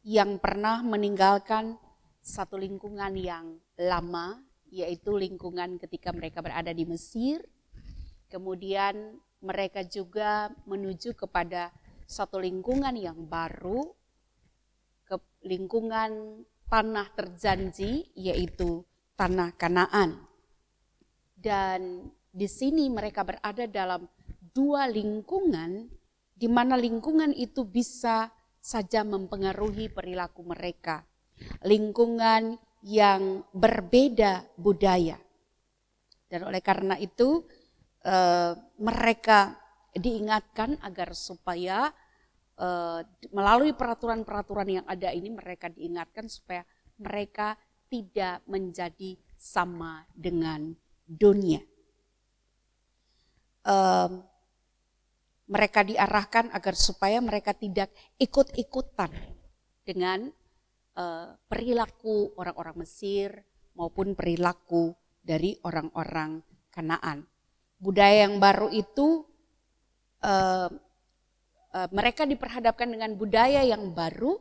yang 0.00 0.40
pernah 0.40 0.80
meninggalkan 0.80 1.76
satu 2.20 2.60
lingkungan 2.60 3.16
yang 3.16 3.56
lama, 3.80 4.40
yaitu 4.70 5.16
lingkungan 5.16 5.80
ketika 5.80 6.14
mereka 6.14 6.44
berada 6.44 6.70
di 6.70 6.86
Mesir. 6.86 7.42
Kemudian 8.30 9.18
mereka 9.42 9.82
juga 9.82 10.52
menuju 10.68 11.16
kepada 11.16 11.72
satu 12.06 12.38
lingkungan 12.38 12.94
yang 12.94 13.26
baru, 13.26 13.90
ke 15.08 15.16
lingkungan 15.42 16.44
tanah 16.70 17.08
terjanji, 17.18 18.12
yaitu 18.14 18.86
tanah 19.18 19.50
Kanaan. 19.58 20.22
Dan 21.34 22.12
di 22.30 22.46
sini 22.46 22.86
mereka 22.86 23.26
berada 23.26 23.66
dalam 23.66 24.06
dua 24.54 24.86
lingkungan 24.86 25.90
di 26.40 26.48
mana 26.48 26.78
lingkungan 26.78 27.34
itu 27.34 27.66
bisa 27.66 28.30
saja 28.60 29.02
mempengaruhi 29.02 29.90
perilaku 29.90 30.44
mereka. 30.44 31.09
Lingkungan 31.64 32.56
yang 32.84 33.44
berbeda 33.52 34.56
budaya. 34.56 35.18
Dan 36.30 36.46
oleh 36.46 36.62
karena 36.62 36.96
itu 36.96 37.44
eh, 38.06 38.52
mereka 38.80 39.58
diingatkan 39.92 40.78
agar 40.80 41.12
supaya 41.12 41.90
eh, 42.56 43.00
melalui 43.34 43.74
peraturan-peraturan 43.74 44.68
yang 44.80 44.86
ada 44.86 45.10
ini 45.10 45.28
mereka 45.34 45.68
diingatkan 45.68 46.30
supaya 46.30 46.62
mereka 47.00 47.58
tidak 47.90 48.46
menjadi 48.46 49.18
sama 49.34 50.06
dengan 50.14 50.76
dunia. 51.08 51.58
Um, 53.66 54.24
mereka 55.50 55.82
diarahkan 55.82 56.54
agar 56.54 56.78
supaya 56.78 57.18
mereka 57.18 57.50
tidak 57.50 57.90
ikut-ikutan 58.22 59.10
dengan 59.82 60.30
uh, 60.96 61.36
perilaku 61.46 62.34
orang-orang 62.38 62.82
Mesir 62.82 63.44
maupun 63.76 64.14
perilaku 64.14 64.94
dari 65.20 65.58
orang-orang 65.62 66.42
Kanaan. 66.70 67.26
Budaya 67.82 68.30
yang 68.30 68.38
baru 68.38 68.70
itu 68.70 69.26
uh, 70.22 70.70
uh, 71.74 71.88
mereka 71.90 72.22
diperhadapkan 72.22 72.86
dengan 72.86 73.18
budaya 73.18 73.66
yang 73.66 73.90
baru 73.90 74.38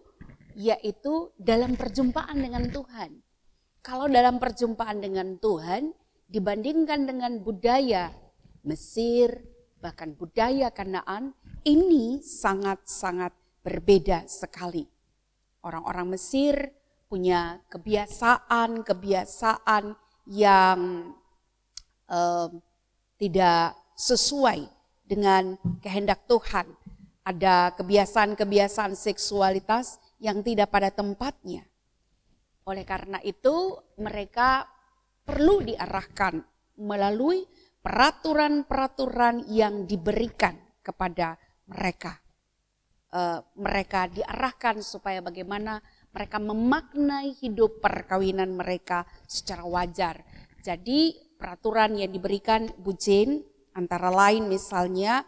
yaitu 0.54 1.34
dalam 1.40 1.74
perjumpaan 1.74 2.38
dengan 2.38 2.70
Tuhan. 2.70 3.12
Kalau 3.80 4.12
dalam 4.12 4.38
perjumpaan 4.38 5.00
dengan 5.00 5.40
Tuhan 5.40 5.96
dibandingkan 6.28 7.08
dengan 7.08 7.40
budaya 7.42 8.12
Mesir, 8.68 9.40
bahkan 9.80 10.14
budaya 10.20 10.68
Kanaan, 10.70 11.32
ini 11.64 12.20
sangat-sangat 12.20 13.32
berbeda 13.64 14.28
sekali. 14.28 14.99
Orang-orang 15.60 16.16
Mesir 16.16 16.72
punya 17.10 17.58
kebiasaan-kebiasaan 17.68 19.84
yang 20.30 21.12
eh, 22.08 22.48
tidak 23.20 23.76
sesuai 24.00 24.64
dengan 25.04 25.60
kehendak 25.82 26.24
Tuhan. 26.30 26.70
Ada 27.26 27.74
kebiasaan-kebiasaan 27.76 28.96
seksualitas 28.96 30.00
yang 30.24 30.46
tidak 30.46 30.72
pada 30.72 30.94
tempatnya. 30.94 31.66
Oleh 32.70 32.86
karena 32.86 33.18
itu, 33.26 33.82
mereka 33.98 34.70
perlu 35.26 35.66
diarahkan 35.66 36.46
melalui 36.80 37.44
peraturan-peraturan 37.82 39.50
yang 39.50 39.90
diberikan 39.90 40.56
kepada 40.82 41.38
mereka. 41.70 42.18
Eh, 43.14 43.40
mereka 43.58 44.10
diarahkan 44.10 44.82
supaya 44.82 45.22
bagaimana 45.22 45.82
mereka 46.10 46.42
memaknai 46.42 47.38
hidup 47.38 47.82
perkawinan 47.82 48.58
mereka 48.58 49.06
secara 49.30 49.66
wajar. 49.66 50.26
Jadi 50.66 51.14
peraturan 51.38 51.96
yang 51.96 52.12
diberikan 52.12 52.68
Bu 52.82 52.98
Jane 52.98 53.46
antara 53.78 54.10
lain 54.10 54.50
misalnya 54.50 55.24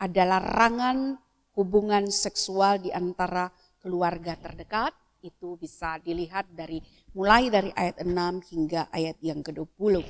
adalah 0.00 0.42
larangan 0.42 1.20
hubungan 1.54 2.10
seksual 2.10 2.82
di 2.82 2.90
antara 2.90 3.52
keluarga 3.78 4.34
terdekat. 4.34 4.92
Itu 5.24 5.56
bisa 5.56 5.96
dilihat 6.04 6.52
dari 6.52 6.84
mulai 7.16 7.48
dari 7.48 7.72
ayat 7.72 8.04
6 8.04 8.52
hingga 8.52 8.92
ayat 8.92 9.16
yang 9.24 9.40
ke-20. 9.40 10.04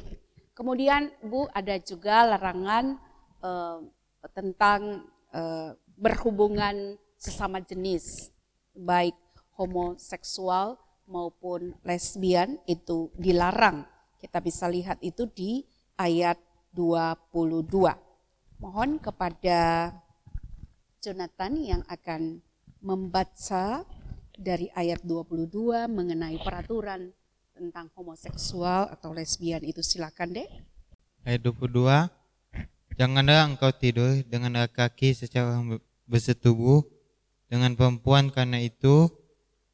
Kemudian 0.55 1.11
Bu 1.23 1.47
ada 1.51 1.79
juga 1.79 2.35
larangan 2.35 2.99
eh, 3.43 3.79
tentang 4.35 5.07
eh, 5.35 5.71
berhubungan 5.95 6.99
sesama 7.25 7.65
jenis, 7.65 8.29
baik 8.77 9.17
homoseksual 9.57 10.77
maupun 11.09 11.73
lesbian 11.81 12.61
itu 12.69 13.09
dilarang. 13.17 13.89
Kita 14.21 14.45
bisa 14.45 14.69
lihat 14.69 15.01
itu 15.01 15.25
di 15.25 15.65
ayat 15.97 16.37
22. 16.77 17.65
Mohon 18.61 19.01
kepada 19.01 19.93
Jonathan 21.01 21.53
yang 21.57 21.83
akan 21.89 22.45
membaca 22.85 23.89
dari 24.37 24.69
ayat 24.77 25.01
22 25.01 25.89
mengenai 25.89 26.37
peraturan 26.45 27.09
tentang 27.57 27.89
homoseksual 27.97 28.93
atau 28.93 29.17
lesbian 29.17 29.65
itu 29.65 29.81
silakan 29.81 30.37
deh. 30.37 30.49
Ayat 31.25 31.41
22 31.41 32.25
Janganlah 32.95 33.51
engkau 33.51 33.75
tidur 33.75 34.23
dengan 34.23 34.55
laki-laki 34.55 35.19
secara 35.19 35.59
bersetubuh 36.07 36.94
dengan 37.55 37.79
perempuan 37.79 38.35
karena 38.35 38.59
itu 38.59 39.07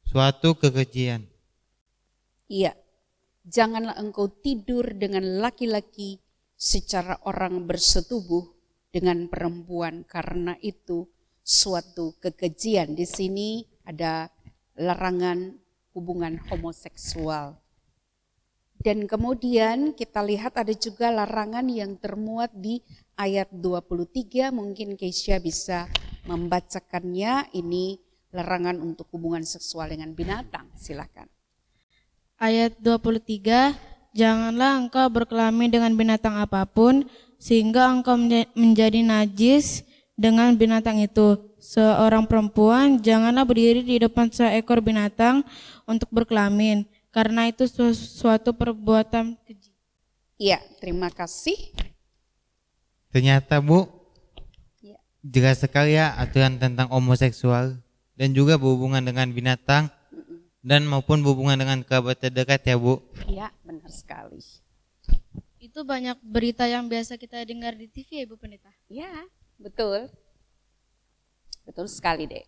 suatu 0.05 0.53
kekejian. 0.53 1.25
Iya, 2.45 2.77
janganlah 3.41 3.97
engkau 3.97 4.29
tidur 4.29 4.85
dengan 4.93 5.41
laki-laki 5.41 6.21
secara 6.53 7.17
orang 7.25 7.65
bersetubuh 7.65 8.53
dengan 8.93 9.25
perempuan 9.25 10.05
karena 10.05 10.53
itu 10.61 11.09
suatu 11.41 12.13
kekejian. 12.21 12.93
Di 12.93 13.09
sini 13.09 13.65
ada 13.81 14.29
larangan 14.77 15.57
hubungan 15.97 16.37
homoseksual. 16.53 17.57
Dan 18.77 19.09
kemudian 19.09 19.97
kita 19.97 20.21
lihat 20.21 20.53
ada 20.57 20.73
juga 20.73 21.09
larangan 21.09 21.65
yang 21.65 21.97
termuat 21.97 22.53
di 22.53 22.81
ayat 23.17 23.49
23, 23.53 24.49
mungkin 24.53 24.97
Keisha 24.97 25.37
bisa 25.37 25.85
membacakannya. 26.25 27.53
Ini 27.55 27.97
larangan 28.31 28.79
untuk 28.79 29.11
hubungan 29.13 29.43
seksual 29.43 29.91
dengan 29.91 30.15
binatang, 30.15 30.69
silakan. 30.75 31.27
Ayat 32.41 32.77
23, 32.81 33.91
Janganlah 34.11 34.75
engkau 34.75 35.07
berkelamin 35.07 35.71
dengan 35.71 35.95
binatang 35.95 36.35
apa 36.35 36.67
pun, 36.67 37.07
sehingga 37.39 37.87
engkau 37.87 38.19
menjadi 38.51 38.99
najis 38.99 39.87
dengan 40.19 40.51
binatang 40.51 40.99
itu. 40.99 41.39
Seorang 41.61 42.27
perempuan 42.27 42.99
janganlah 42.99 43.47
berdiri 43.47 43.85
di 43.85 44.01
depan 44.01 44.27
seekor 44.27 44.83
binatang 44.83 45.45
untuk 45.87 46.11
berkelamin, 46.11 46.83
karena 47.13 47.47
itu 47.47 47.69
suatu 47.95 48.51
perbuatan 48.51 49.39
keji. 49.47 49.71
Iya, 50.35 50.59
terima 50.83 51.07
kasih. 51.07 51.55
Ternyata 53.13 53.63
Bu. 53.63 54.00
Jelas 55.21 55.61
sekali 55.61 55.97
ya 55.97 56.17
aturan 56.17 56.57
tentang 56.57 56.89
homoseksual 56.89 57.77
dan 58.17 58.29
juga 58.33 58.57
berhubungan 58.57 59.01
dengan 59.01 59.29
binatang 59.29 59.89
dan 60.61 60.85
maupun 60.85 61.25
berhubungan 61.25 61.57
dengan 61.57 61.81
kerabat 61.81 62.21
terdekat 62.21 62.61
ya 62.65 62.77
Bu. 62.77 63.01
Iya, 63.25 63.49
benar 63.65 63.89
sekali. 63.89 64.41
Itu 65.61 65.85
banyak 65.85 66.21
berita 66.21 66.65
yang 66.65 66.89
biasa 66.89 67.17
kita 67.17 67.41
dengar 67.45 67.77
di 67.77 67.85
TV 67.89 68.21
ya 68.21 68.23
Ibu 68.29 68.35
Pendeta. 68.37 68.69
Ya, 68.89 69.09
betul. 69.57 70.09
Betul 71.65 71.85
sekali, 71.89 72.25
Dek. 72.25 72.45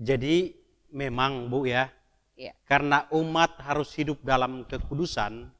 Jadi 0.00 0.54
memang 0.90 1.46
Bu 1.46 1.66
ya, 1.66 1.90
Iya. 2.34 2.56
karena 2.64 3.06
umat 3.12 3.60
harus 3.60 3.92
hidup 3.94 4.24
dalam 4.24 4.64
kekudusan, 4.64 5.52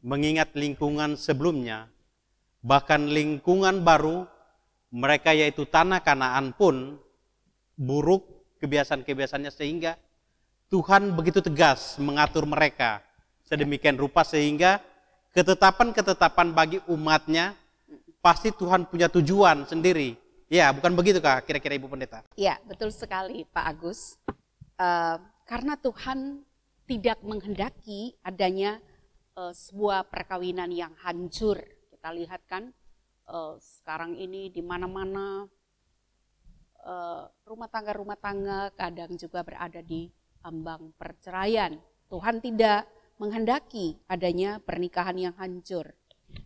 mengingat 0.00 0.56
lingkungan 0.56 1.14
sebelumnya, 1.14 1.92
bahkan 2.64 3.04
lingkungan 3.04 3.84
baru, 3.84 4.24
mereka 4.94 5.34
yaitu 5.34 5.66
tanah 5.66 5.98
kanaan 5.98 6.54
pun 6.54 7.02
buruk 7.74 8.22
kebiasaan-kebiasaannya 8.62 9.50
sehingga 9.50 9.98
Tuhan 10.70 11.10
begitu 11.18 11.42
tegas 11.42 11.98
mengatur 11.98 12.46
mereka 12.46 13.02
sedemikian 13.42 13.98
rupa 13.98 14.22
sehingga 14.22 14.78
ketetapan-ketetapan 15.34 16.54
bagi 16.54 16.78
umatnya 16.86 17.58
pasti 18.22 18.54
Tuhan 18.54 18.86
punya 18.86 19.10
tujuan 19.10 19.66
sendiri. 19.66 20.14
Ya, 20.46 20.70
bukan 20.70 20.94
begitu 20.94 21.18
kak 21.18 21.50
kira-kira 21.50 21.74
Ibu 21.74 21.90
Pendeta? 21.90 22.22
Iya, 22.38 22.62
betul 22.62 22.94
sekali 22.94 23.42
Pak 23.50 23.66
Agus. 23.66 24.14
Eh, 24.78 25.16
karena 25.44 25.74
Tuhan 25.74 26.46
tidak 26.86 27.18
menghendaki 27.26 28.14
adanya 28.22 28.78
eh, 29.34 29.52
sebuah 29.52 30.06
perkawinan 30.06 30.70
yang 30.70 30.94
hancur. 31.02 31.58
Kita 31.90 32.14
lihat 32.14 32.46
kan 32.46 32.70
eh, 33.28 33.54
sekarang 33.60 34.16
ini 34.16 34.50
di 34.50 34.60
mana-mana 34.60 35.44
eh, 36.84 37.24
rumah 37.44 37.68
tangga-rumah 37.68 38.18
tangga 38.18 38.72
kadang 38.76 39.16
juga 39.16 39.44
berada 39.44 39.80
di 39.80 40.08
ambang 40.44 40.92
perceraian. 40.96 41.76
Tuhan 42.12 42.38
tidak 42.44 42.84
menghendaki 43.16 43.96
adanya 44.06 44.60
pernikahan 44.60 45.16
yang 45.16 45.34
hancur. 45.40 45.96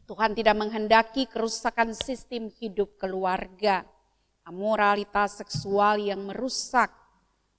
Tuhan 0.04 0.36
tidak 0.36 0.56
menghendaki 0.56 1.28
kerusakan 1.28 1.92
sistem 1.96 2.48
hidup 2.48 2.96
keluarga, 3.00 3.84
amoralitas 4.44 5.40
seksual 5.40 6.00
yang 6.00 6.24
merusak 6.28 6.92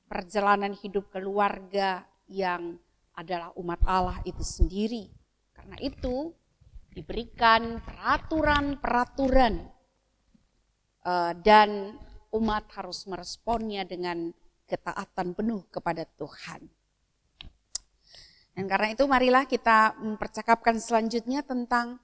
perjalanan 0.09 0.73
hidup 0.73 1.09
keluarga 1.13 2.05
yang 2.25 2.77
adalah 3.13 3.53
umat 3.57 3.81
Allah 3.85 4.17
itu 4.25 4.41
sendiri. 4.41 5.09
Karena 5.53 5.77
itu 5.81 6.33
diberikan 6.93 7.81
peraturan-peraturan 7.83 9.53
eh, 11.05 11.33
dan 11.41 11.95
umat 12.33 12.69
harus 12.77 13.05
meresponnya 13.09 13.85
dengan 13.85 14.29
ketaatan 14.69 15.33
penuh 15.33 15.65
kepada 15.73 16.05
Tuhan. 16.05 16.69
Dan 18.53 18.65
karena 18.67 18.91
itu 18.93 19.07
marilah 19.07 19.47
kita 19.47 19.95
mempercakapkan 19.97 20.77
selanjutnya 20.77 21.41
tentang 21.41 21.97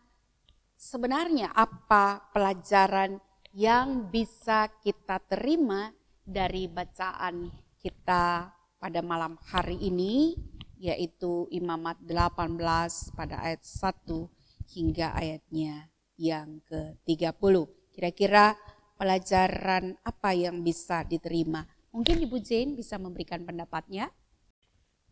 sebenarnya 0.80 1.52
apa 1.52 2.32
pelajaran 2.32 3.20
yang 3.56 4.08
bisa 4.12 4.72
kita 4.82 5.20
terima 5.28 5.92
dari 6.24 6.68
bacaan 6.68 7.52
kita 7.80 8.50
pada 8.80 9.00
malam 9.06 9.38
hari 9.52 9.80
ini 9.80 10.36
yaitu 10.76 11.48
Imamat 11.54 12.04
18 12.04 13.16
pada 13.16 13.36
ayat 13.40 13.64
1 13.64 14.35
hingga 14.72 15.14
ayatnya 15.14 15.90
yang 16.16 16.64
ke-30. 16.66 17.56
Kira-kira 17.92 18.56
pelajaran 18.96 20.00
apa 20.04 20.32
yang 20.36 20.64
bisa 20.64 21.04
diterima? 21.04 21.68
Mungkin 21.92 22.20
Ibu 22.28 22.40
Jane 22.44 22.76
bisa 22.76 23.00
memberikan 23.00 23.44
pendapatnya. 23.44 24.12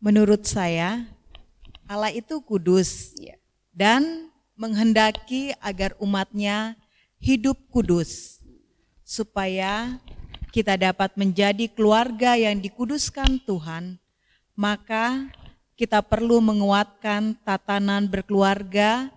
Menurut 0.00 0.44
saya, 0.44 1.08
Allah 1.88 2.12
itu 2.12 2.40
kudus 2.44 3.16
Ya. 3.16 3.40
dan 3.72 4.28
menghendaki 4.56 5.56
agar 5.64 5.96
umatnya 5.96 6.76
hidup 7.20 7.56
kudus, 7.72 8.40
supaya 9.00 10.00
kita 10.52 10.76
dapat 10.76 11.16
menjadi 11.16 11.66
keluarga 11.72 12.36
yang 12.36 12.60
dikuduskan 12.60 13.42
Tuhan, 13.48 13.96
maka 14.54 15.32
kita 15.74 16.04
perlu 16.04 16.38
menguatkan 16.38 17.34
tatanan 17.42 18.06
berkeluarga 18.06 19.10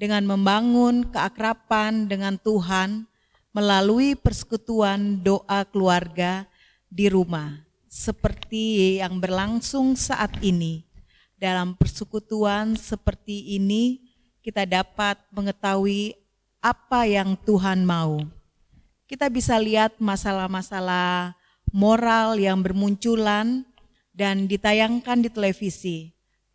dengan 0.00 0.24
membangun 0.24 1.04
keakraban 1.12 2.08
dengan 2.08 2.40
Tuhan 2.40 3.04
melalui 3.52 4.16
persekutuan 4.16 5.20
doa 5.20 5.60
keluarga 5.68 6.48
di 6.88 7.12
rumah, 7.12 7.60
seperti 7.84 8.96
yang 9.04 9.20
berlangsung 9.20 9.92
saat 10.00 10.32
ini. 10.40 10.88
Dalam 11.36 11.76
persekutuan 11.76 12.80
seperti 12.80 13.60
ini, 13.60 14.00
kita 14.40 14.64
dapat 14.64 15.20
mengetahui 15.36 16.16
apa 16.64 17.04
yang 17.04 17.36
Tuhan 17.44 17.84
mau. 17.84 18.24
Kita 19.04 19.28
bisa 19.28 19.60
lihat 19.60 20.00
masalah-masalah 20.00 21.36
moral 21.76 22.40
yang 22.40 22.64
bermunculan 22.64 23.68
dan 24.16 24.48
ditayangkan 24.48 25.28
di 25.28 25.28
televisi. 25.28 25.98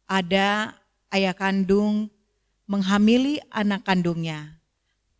Ada 0.10 0.74
ayah 1.14 1.36
kandung 1.38 2.15
menghamili 2.66 3.42
anak 3.54 3.86
kandungnya. 3.86 4.58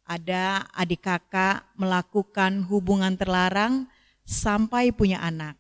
Ada 0.06 0.70
adik 0.74 1.06
kakak 1.06 1.66
melakukan 1.74 2.62
hubungan 2.70 3.18
terlarang 3.18 3.90
sampai 4.22 4.94
punya 4.94 5.18
anak. 5.22 5.58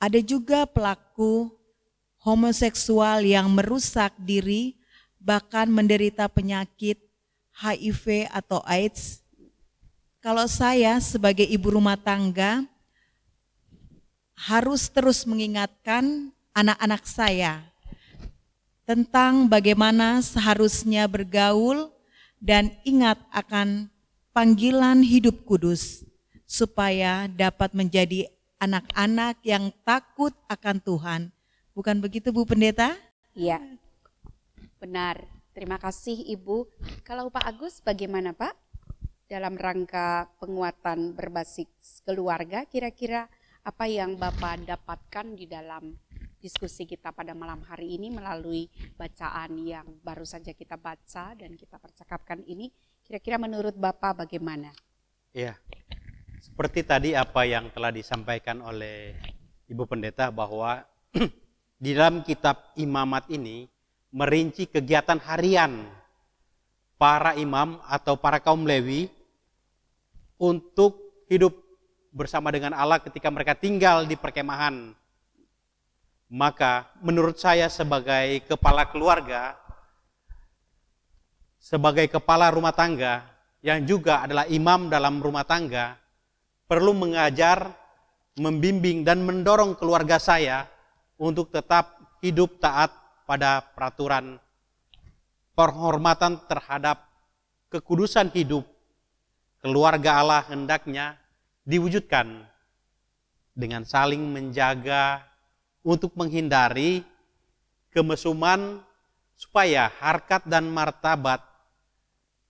Ada 0.00 0.20
juga 0.20 0.64
pelaku 0.68 1.52
homoseksual 2.20 3.24
yang 3.24 3.48
merusak 3.48 4.12
diri, 4.20 4.76
bahkan 5.20 5.68
menderita 5.68 6.28
penyakit 6.28 7.00
HIV 7.56 8.28
atau 8.32 8.60
AIDS. 8.64 9.24
Kalau 10.20 10.44
saya 10.48 11.00
sebagai 11.00 11.48
ibu 11.48 11.72
rumah 11.72 11.96
tangga 11.96 12.64
harus 14.36 14.88
terus 14.88 15.24
mengingatkan 15.24 16.32
anak-anak 16.52 17.04
saya 17.08 17.69
tentang 18.90 19.46
bagaimana 19.46 20.18
seharusnya 20.18 21.06
bergaul 21.06 21.94
dan 22.42 22.74
ingat 22.82 23.22
akan 23.30 23.86
panggilan 24.34 25.06
hidup 25.06 25.46
kudus 25.46 26.02
supaya 26.42 27.30
dapat 27.30 27.70
menjadi 27.70 28.26
anak-anak 28.58 29.38
yang 29.46 29.70
takut 29.86 30.34
akan 30.50 30.82
Tuhan. 30.82 31.20
Bukan 31.70 32.02
begitu 32.02 32.34
Bu 32.34 32.42
Pendeta? 32.42 32.98
Iya, 33.30 33.62
benar. 34.82 35.22
Terima 35.54 35.78
kasih 35.78 36.26
Ibu. 36.26 36.66
Kalau 37.06 37.30
Pak 37.30 37.46
Agus 37.46 37.78
bagaimana 37.78 38.34
Pak? 38.34 38.58
Dalam 39.30 39.54
rangka 39.54 40.26
penguatan 40.42 41.14
berbasis 41.14 42.02
keluarga, 42.02 42.66
kira-kira 42.66 43.30
apa 43.62 43.86
yang 43.86 44.18
Bapak 44.18 44.66
dapatkan 44.66 45.38
di 45.38 45.46
dalam 45.46 45.94
diskusi 46.40 46.88
kita 46.88 47.12
pada 47.12 47.36
malam 47.36 47.60
hari 47.68 48.00
ini 48.00 48.08
melalui 48.08 48.66
bacaan 48.96 49.60
yang 49.60 49.86
baru 50.00 50.24
saja 50.24 50.56
kita 50.56 50.80
baca 50.80 51.36
dan 51.36 51.52
kita 51.54 51.76
percakapkan 51.76 52.40
ini, 52.48 52.72
kira-kira 53.04 53.36
menurut 53.36 53.76
Bapak 53.76 54.24
bagaimana? 54.24 54.72
Ya, 55.30 55.60
seperti 56.40 56.82
tadi 56.82 57.10
apa 57.12 57.44
yang 57.44 57.68
telah 57.70 57.92
disampaikan 57.92 58.64
oleh 58.64 59.14
Ibu 59.68 59.84
Pendeta 59.86 60.32
bahwa 60.32 60.82
di 61.84 61.90
dalam 61.92 62.24
kitab 62.24 62.72
imamat 62.80 63.28
ini 63.30 63.68
merinci 64.10 64.66
kegiatan 64.66 65.20
harian 65.22 65.86
para 66.98 67.36
imam 67.38 67.78
atau 67.86 68.18
para 68.18 68.42
kaum 68.42 68.66
Lewi 68.66 69.06
untuk 70.40 71.24
hidup 71.30 71.54
bersama 72.10 72.50
dengan 72.50 72.74
Allah 72.74 72.98
ketika 72.98 73.30
mereka 73.30 73.54
tinggal 73.54 74.04
di 74.04 74.18
perkemahan. 74.18 74.96
Maka 76.30 76.86
menurut 77.02 77.42
saya 77.42 77.66
sebagai 77.66 78.46
kepala 78.46 78.86
keluarga, 78.86 79.58
sebagai 81.58 82.06
kepala 82.06 82.54
rumah 82.54 82.70
tangga 82.70 83.26
yang 83.60 83.82
juga 83.82 84.22
adalah 84.22 84.46
imam 84.46 84.86
dalam 84.86 85.18
rumah 85.18 85.42
tangga, 85.42 85.98
perlu 86.70 86.94
mengajar, 86.94 87.74
membimbing 88.38 89.02
dan 89.02 89.26
mendorong 89.26 89.74
keluarga 89.74 90.22
saya 90.22 90.70
untuk 91.18 91.50
tetap 91.50 91.98
hidup 92.22 92.62
taat 92.62 92.94
pada 93.26 93.60
peraturan 93.74 94.38
penghormatan 95.58 96.40
terhadap 96.48 97.04
kekudusan 97.68 98.32
hidup. 98.32 98.64
Keluarga 99.60 100.24
Allah 100.24 100.42
hendaknya 100.48 101.20
diwujudkan 101.68 102.48
dengan 103.52 103.84
saling 103.84 104.24
menjaga 104.24 105.29
untuk 105.80 106.12
menghindari 106.16 107.02
kemesuman 107.90 108.80
supaya 109.34 109.88
harkat 110.00 110.44
dan 110.44 110.68
martabat 110.68 111.40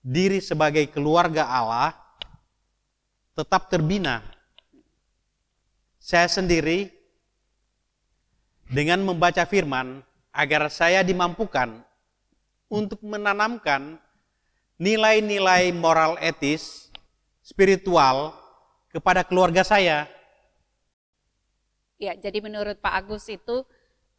diri 0.03 0.43
sebagai 0.43 0.89
keluarga 0.91 1.47
Allah 1.47 1.95
tetap 3.37 3.71
terbina. 3.71 4.21
Saya 6.01 6.27
sendiri 6.27 6.91
dengan 8.67 9.05
membaca 9.05 9.45
firman 9.45 10.03
agar 10.31 10.71
saya 10.73 11.05
dimampukan 11.05 11.83
untuk 12.71 13.03
menanamkan 13.03 13.99
nilai-nilai 14.81 15.75
moral 15.77 16.17
etis, 16.23 16.89
spiritual 17.45 18.33
kepada 18.89 19.27
keluarga 19.27 19.61
saya. 19.67 20.09
Ya, 22.01 22.17
jadi 22.17 22.41
menurut 22.41 22.81
Pak 22.81 22.95
Agus 22.97 23.29
itu 23.29 23.61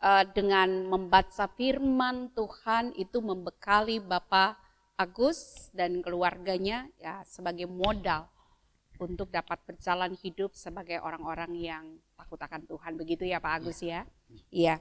uh, 0.06 0.24
dengan 0.38 0.86
membaca 0.86 1.50
firman 1.58 2.30
Tuhan 2.38 2.94
itu 2.94 3.18
membekali 3.26 3.98
Bapak 3.98 4.54
Agus 5.02 5.74
dan 5.74 5.98
keluarganya 6.06 6.86
ya 7.02 7.26
sebagai 7.26 7.66
modal 7.66 8.30
untuk 9.02 9.34
dapat 9.34 9.58
berjalan 9.66 10.14
hidup 10.14 10.54
sebagai 10.54 11.02
orang-orang 11.02 11.58
yang 11.58 11.86
takut 12.14 12.38
akan 12.38 12.70
Tuhan. 12.70 12.94
Begitu 13.02 13.26
ya 13.26 13.42
Pak 13.42 13.66
Agus 13.66 13.82
ya? 13.82 14.06
Iya. 14.54 14.78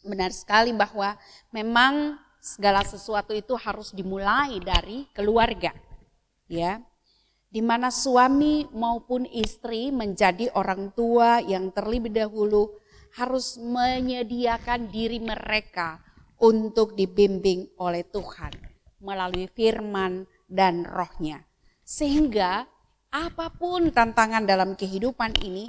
Benar 0.00 0.32
sekali 0.32 0.72
bahwa 0.72 1.20
memang 1.52 2.16
segala 2.40 2.80
sesuatu 2.80 3.36
itu 3.36 3.52
harus 3.60 3.92
dimulai 3.92 4.56
dari 4.64 5.04
keluarga. 5.12 5.76
Ya. 6.48 6.80
Di 7.56 7.64
mana 7.64 7.88
suami 7.88 8.68
maupun 8.68 9.24
istri 9.24 9.88
menjadi 9.88 10.52
orang 10.52 10.92
tua 10.92 11.40
yang 11.40 11.72
terlebih 11.72 12.12
dahulu 12.12 12.76
harus 13.16 13.56
menyediakan 13.56 14.92
diri 14.92 15.24
mereka 15.24 16.04
untuk 16.36 16.92
dibimbing 16.92 17.72
oleh 17.80 18.04
Tuhan 18.12 18.52
melalui 19.00 19.48
firman 19.48 20.28
dan 20.44 20.84
rohnya. 20.84 21.48
Sehingga 21.80 22.68
apa 23.08 23.48
pun 23.48 23.88
tantangan 23.88 24.44
dalam 24.44 24.76
kehidupan 24.76 25.40
ini, 25.40 25.64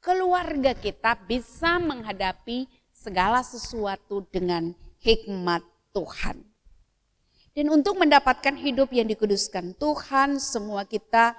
keluarga 0.00 0.72
kita 0.72 1.20
bisa 1.28 1.76
menghadapi 1.76 2.64
segala 2.96 3.44
sesuatu 3.44 4.24
dengan 4.32 4.72
hikmat 5.04 5.60
Tuhan. 5.92 6.45
Dan 7.56 7.72
untuk 7.72 7.96
mendapatkan 7.96 8.52
hidup 8.52 8.92
yang 8.92 9.08
dikuduskan 9.08 9.72
Tuhan, 9.80 10.36
semua 10.36 10.84
kita 10.84 11.32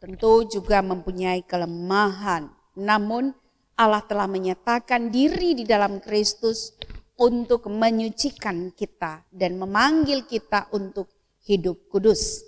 tentu 0.00 0.48
juga 0.48 0.80
mempunyai 0.80 1.44
kelemahan. 1.44 2.48
Namun 2.72 3.36
Allah 3.76 4.00
telah 4.00 4.24
menyatakan 4.24 5.12
diri 5.12 5.52
di 5.52 5.68
dalam 5.68 6.00
Kristus 6.00 6.72
untuk 7.20 7.68
menyucikan 7.68 8.72
kita 8.72 9.28
dan 9.28 9.60
memanggil 9.60 10.24
kita 10.24 10.72
untuk 10.72 11.12
hidup 11.44 11.76
kudus. 11.92 12.40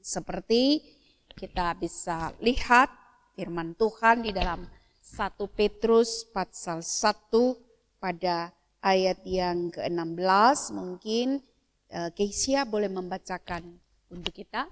Seperti 0.00 0.80
kita 1.36 1.76
bisa 1.76 2.32
lihat 2.40 2.88
firman 3.36 3.76
Tuhan 3.76 4.24
di 4.24 4.32
dalam 4.32 4.64
1 5.04 5.36
Petrus 5.52 6.24
pasal 6.24 6.80
1 6.80 8.00
pada 8.00 8.48
ayat 8.80 9.20
yang 9.28 9.68
ke-16 9.68 10.72
mungkin 10.72 11.51
Keisha 12.16 12.64
boleh 12.64 12.88
membacakan 12.88 13.76
untuk 14.08 14.32
kita. 14.32 14.64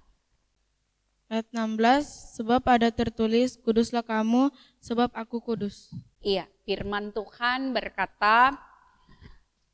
Ayat 1.30 1.46
16, 1.52 2.40
sebab 2.40 2.64
ada 2.66 2.90
tertulis, 2.90 3.54
kuduslah 3.60 4.02
kamu, 4.02 4.50
sebab 4.82 5.14
aku 5.14 5.38
kudus. 5.38 5.92
Iya, 6.18 6.48
firman 6.66 7.14
Tuhan 7.14 7.70
berkata, 7.70 8.58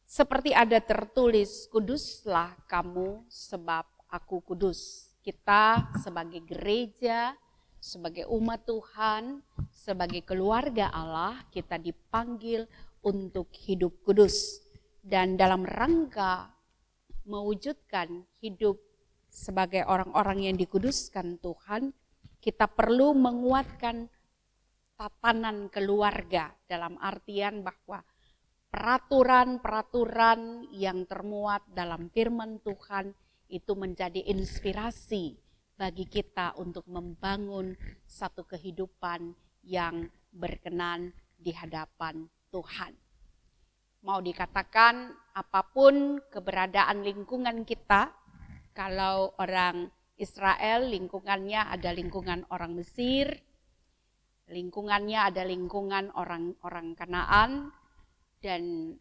seperti 0.04 0.52
ada 0.52 0.76
tertulis, 0.82 1.64
kuduslah 1.72 2.54
kamu, 2.68 3.24
sebab 3.30 3.88
aku 4.10 4.44
kudus. 4.44 5.10
Kita 5.24 5.96
sebagai 6.02 6.44
gereja, 6.44 7.32
sebagai 7.80 8.28
umat 8.28 8.66
Tuhan, 8.68 9.40
sebagai 9.72 10.26
keluarga 10.26 10.92
Allah, 10.92 11.40
kita 11.54 11.80
dipanggil 11.80 12.68
untuk 13.00 13.48
hidup 13.54 13.96
kudus. 14.04 14.60
Dan 15.00 15.38
dalam 15.38 15.62
rangka 15.64 16.52
mewujudkan 17.26 18.24
hidup 18.40 18.80
sebagai 19.28 19.84
orang-orang 19.84 20.48
yang 20.48 20.56
dikuduskan 20.56 21.36
Tuhan, 21.42 21.92
kita 22.40 22.70
perlu 22.70 23.12
menguatkan 23.12 24.08
tatanan 24.96 25.68
keluarga 25.68 26.56
dalam 26.64 26.96
artian 26.96 27.60
bahwa 27.60 28.00
peraturan-peraturan 28.72 30.72
yang 30.72 31.04
termuat 31.04 31.68
dalam 31.68 32.08
firman 32.10 32.58
Tuhan 32.64 33.12
itu 33.52 33.76
menjadi 33.76 34.24
inspirasi 34.26 35.36
bagi 35.76 36.08
kita 36.08 36.56
untuk 36.56 36.88
membangun 36.88 37.76
satu 38.08 38.48
kehidupan 38.48 39.36
yang 39.68 40.08
berkenan 40.32 41.12
di 41.36 41.52
hadapan 41.52 42.24
Tuhan. 42.48 43.05
Mau 44.06 44.22
dikatakan 44.22 45.10
apa 45.34 45.66
pun 45.66 46.22
keberadaan 46.30 47.02
lingkungan 47.02 47.66
kita, 47.66 48.14
kalau 48.70 49.34
orang 49.42 49.90
Israel 50.14 50.86
lingkungannya 50.86 51.66
ada 51.66 51.90
lingkungan 51.90 52.46
orang 52.54 52.78
Mesir, 52.78 53.34
lingkungannya 54.46 55.26
ada 55.26 55.42
lingkungan 55.42 56.14
orang-orang 56.14 56.94
Kanaan, 56.94 57.74
dan 58.38 58.94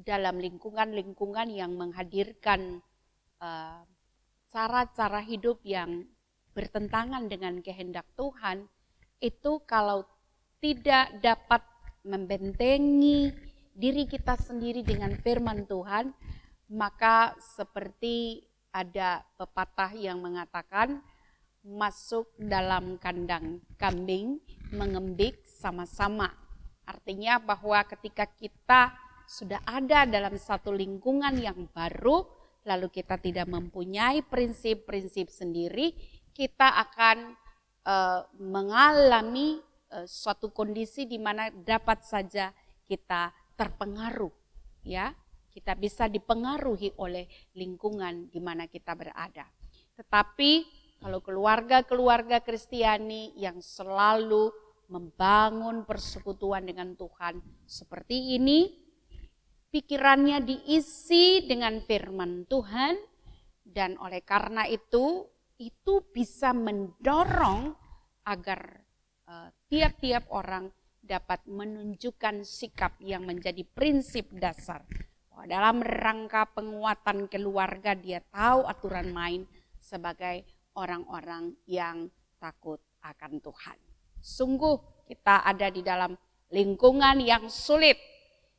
dalam 0.00 0.40
lingkungan-lingkungan 0.40 1.52
yang 1.52 1.76
menghadirkan 1.76 2.80
uh, 3.44 3.84
cara-cara 4.48 5.20
hidup 5.20 5.60
yang 5.68 6.08
bertentangan 6.56 7.28
dengan 7.28 7.60
kehendak 7.60 8.08
Tuhan, 8.16 8.64
itu 9.20 9.60
kalau 9.68 10.08
tidak 10.56 11.20
dapat 11.20 11.60
membentengi 12.08 13.47
diri 13.78 14.10
kita 14.10 14.34
sendiri 14.34 14.82
dengan 14.82 15.14
firman 15.22 15.62
Tuhan, 15.70 16.10
maka 16.74 17.38
seperti 17.38 18.42
ada 18.74 19.22
pepatah 19.38 19.94
yang 19.94 20.18
mengatakan 20.18 20.98
masuk 21.62 22.26
dalam 22.36 22.98
kandang 22.98 23.62
kambing 23.78 24.42
mengembik 24.74 25.46
sama-sama. 25.46 26.34
Artinya 26.82 27.38
bahwa 27.38 27.78
ketika 27.86 28.26
kita 28.26 28.98
sudah 29.30 29.62
ada 29.62 30.08
dalam 30.08 30.34
satu 30.34 30.74
lingkungan 30.74 31.38
yang 31.38 31.70
baru, 31.70 32.26
lalu 32.66 32.90
kita 32.90 33.14
tidak 33.20 33.46
mempunyai 33.46 34.26
prinsip-prinsip 34.26 35.30
sendiri, 35.30 35.94
kita 36.34 36.82
akan 36.82 37.36
uh, 37.86 38.26
mengalami 38.40 39.60
uh, 39.92 40.08
suatu 40.08 40.50
kondisi 40.50 41.04
di 41.04 41.20
mana 41.20 41.52
dapat 41.52 42.02
saja 42.02 42.50
kita 42.88 43.30
terpengaruh, 43.58 44.30
ya. 44.86 45.10
Kita 45.50 45.74
bisa 45.74 46.06
dipengaruhi 46.06 46.94
oleh 47.02 47.26
lingkungan 47.58 48.30
di 48.30 48.38
mana 48.38 48.70
kita 48.70 48.94
berada. 48.94 49.50
Tetapi 49.98 50.52
kalau 51.02 51.18
keluarga-keluarga 51.18 52.38
Kristiani 52.46 53.34
yang 53.34 53.58
selalu 53.58 54.54
membangun 54.86 55.82
persekutuan 55.82 56.62
dengan 56.62 56.94
Tuhan 56.94 57.42
seperti 57.66 58.38
ini, 58.38 58.70
pikirannya 59.74 60.46
diisi 60.46 61.42
dengan 61.44 61.82
firman 61.82 62.46
Tuhan, 62.46 62.96
dan 63.68 64.00
oleh 64.00 64.24
karena 64.24 64.64
itu, 64.64 65.28
itu 65.60 66.00
bisa 66.08 66.56
mendorong 66.56 67.76
agar 68.24 68.60
eh, 69.28 69.48
tiap-tiap 69.68 70.24
uh, 70.32 70.40
orang 70.40 70.64
dapat 71.08 71.40
menunjukkan 71.48 72.44
sikap 72.44 73.00
yang 73.00 73.24
menjadi 73.24 73.64
prinsip 73.64 74.28
dasar. 74.36 74.84
dalam 75.48 75.80
rangka 75.80 76.50
penguatan 76.50 77.30
keluarga 77.30 77.94
dia 77.94 78.18
tahu 78.28 78.66
aturan 78.66 79.14
main 79.14 79.46
sebagai 79.78 80.42
orang-orang 80.74 81.54
yang 81.64 82.10
takut 82.42 82.82
akan 83.00 83.38
Tuhan. 83.40 83.78
Sungguh 84.18 84.76
kita 85.06 85.46
ada 85.46 85.72
di 85.72 85.80
dalam 85.80 86.12
lingkungan 86.52 87.22
yang 87.22 87.46
sulit. 87.48 87.96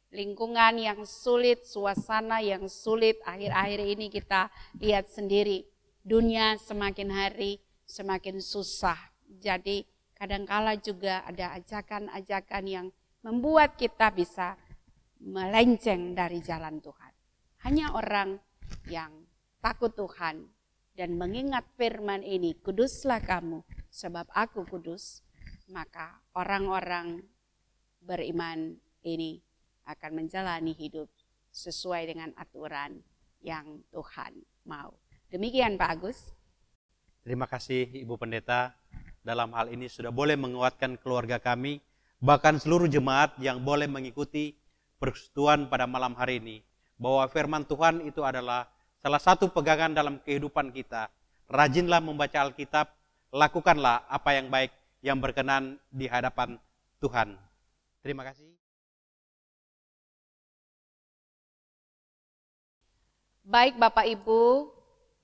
Lingkungan 0.09 0.81
yang 0.81 1.05
sulit, 1.05 1.67
suasana 1.67 2.41
yang 2.41 2.65
sulit. 2.65 3.21
Akhir-akhir 3.27 3.79
ini 3.85 4.07
kita 4.09 4.49
lihat 4.81 5.11
sendiri. 5.11 5.67
Dunia 6.01 6.57
semakin 6.57 7.11
hari 7.13 7.61
semakin 7.89 8.37
susah. 8.37 8.97
Jadi 9.41 9.81
kadangkala 10.19 10.75
juga 10.75 11.23
ada 11.23 11.55
ajakan-ajakan 11.55 12.63
yang 12.67 12.87
membuat 13.23 13.79
kita 13.79 14.11
bisa 14.11 14.59
melenceng 15.23 16.11
dari 16.11 16.43
jalan 16.43 16.83
Tuhan. 16.83 17.13
Hanya 17.63 17.95
orang 17.95 18.39
yang 18.91 19.27
takut 19.63 19.95
Tuhan 19.95 20.47
dan 20.95 21.15
mengingat 21.15 21.63
firman 21.79 22.23
ini, 22.23 22.55
kuduslah 22.59 23.23
kamu 23.23 23.63
sebab 23.87 24.27
aku 24.35 24.67
kudus, 24.67 25.23
maka 25.71 26.19
orang-orang 26.35 27.23
beriman 28.03 28.75
ini 29.03 29.39
akan 29.87 30.11
menjalani 30.23 30.75
hidup 30.75 31.07
sesuai 31.51 32.11
dengan 32.11 32.31
aturan 32.35 32.99
yang 33.39 33.83
Tuhan 33.91 34.39
mau. 34.67 34.95
Demikian 35.31 35.79
Pak 35.79 35.89
Agus. 35.99 36.19
Terima 37.23 37.47
kasih 37.47 37.87
Ibu 38.07 38.15
Pendeta 38.15 38.78
dalam 39.21 39.51
hal 39.53 39.71
ini 39.71 39.91
sudah 39.91 40.09
boleh 40.09 40.39
menguatkan 40.39 40.99
keluarga 40.99 41.37
kami, 41.37 41.79
bahkan 42.19 42.59
seluruh 42.59 42.87
jemaat 42.87 43.35
yang 43.39 43.63
boleh 43.63 43.87
mengikuti 43.87 44.55
persekutuan 44.99 45.71
pada 45.71 45.87
malam 45.87 46.15
hari 46.15 46.43
ini. 46.43 46.57
Bahwa 46.99 47.23
firman 47.31 47.63
Tuhan 47.63 48.03
itu 48.03 48.21
adalah 48.23 48.67
salah 48.99 49.21
satu 49.23 49.47
pegangan 49.51 49.95
dalam 49.95 50.19
kehidupan 50.19 50.75
kita. 50.75 51.07
Rajinlah 51.47 52.03
membaca 52.03 52.43
Alkitab, 52.43 52.91
lakukanlah 53.31 54.05
apa 54.05 54.35
yang 54.35 54.51
baik 54.51 54.75
yang 54.99 55.17
berkenan 55.23 55.79
di 55.89 56.05
hadapan 56.11 56.59
Tuhan. 56.99 57.39
Terima 58.03 58.27
kasih. 58.27 58.51
Baik 63.49 63.81
Bapak 63.81 64.05
Ibu, 64.05 64.69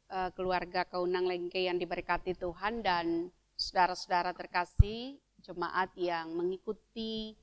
eh, 0.10 0.30
keluarga 0.34 0.82
Kaunang 0.88 1.30
Lengke 1.30 1.62
yang 1.62 1.78
diberkati 1.78 2.34
Tuhan 2.34 2.82
dan 2.82 3.30
saudara-saudara 3.56 4.36
terkasih, 4.36 5.16
jemaat 5.40 5.96
yang 5.96 6.36
mengikuti 6.36 7.36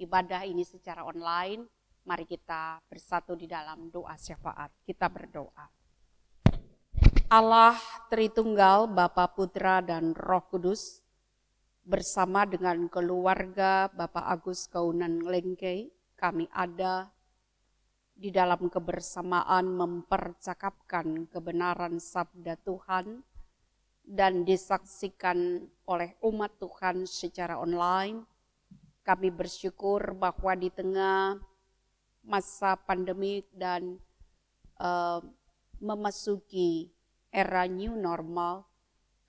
ibadah 0.00 0.48
ini 0.48 0.64
secara 0.64 1.04
online, 1.04 1.68
mari 2.08 2.24
kita 2.24 2.80
bersatu 2.88 3.36
di 3.36 3.44
dalam 3.44 3.92
doa 3.92 4.16
syafaat. 4.16 4.72
Kita 4.88 5.06
berdoa. 5.12 5.68
Allah 7.30 7.78
Tritunggal, 8.10 8.90
Bapa 8.90 9.30
Putra 9.30 9.78
dan 9.84 10.16
Roh 10.16 10.42
Kudus, 10.50 11.04
bersama 11.86 12.42
dengan 12.48 12.90
keluarga 12.90 13.86
Bapak 13.92 14.26
Agus 14.26 14.66
Kaunan 14.66 15.22
Lengke, 15.22 15.94
kami 16.18 16.50
ada 16.50 17.12
di 18.20 18.28
dalam 18.28 18.68
kebersamaan 18.68 19.64
mempercakapkan 19.64 21.30
kebenaran 21.30 21.96
sabda 21.96 22.58
Tuhan 22.60 23.24
dan 24.10 24.42
disaksikan 24.42 25.62
oleh 25.86 26.18
umat 26.26 26.58
Tuhan 26.58 27.06
secara 27.06 27.62
online. 27.62 28.26
Kami 29.06 29.30
bersyukur 29.30 30.18
bahwa 30.18 30.58
di 30.58 30.66
tengah 30.66 31.38
masa 32.26 32.74
pandemik 32.74 33.46
dan 33.54 34.02
uh, 34.82 35.22
memasuki 35.78 36.90
era 37.30 37.70
new 37.70 37.94
normal, 37.94 38.66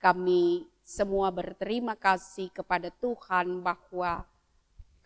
kami 0.02 0.66
semua 0.82 1.30
berterima 1.30 1.94
kasih 1.94 2.50
kepada 2.50 2.90
Tuhan 2.90 3.62
bahwa 3.62 4.26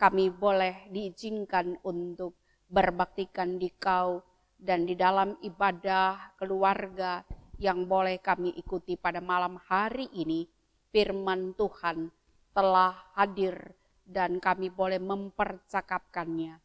kami 0.00 0.32
boleh 0.32 0.88
diizinkan 0.88 1.76
untuk 1.84 2.40
berbaktikan 2.72 3.60
di 3.60 3.68
kau 3.76 4.24
dan 4.56 4.88
di 4.88 4.96
dalam 4.96 5.36
ibadah 5.44 6.32
keluarga 6.40 7.20
yang 7.56 7.88
boleh 7.88 8.20
kami 8.20 8.52
ikuti 8.56 8.96
pada 9.00 9.20
malam 9.24 9.56
hari 9.68 10.08
ini, 10.12 10.44
firman 10.92 11.56
Tuhan 11.56 12.12
telah 12.52 12.96
hadir 13.16 13.76
dan 14.06 14.38
kami 14.40 14.72
boleh 14.72 15.00
mempercakapkannya. 15.02 16.62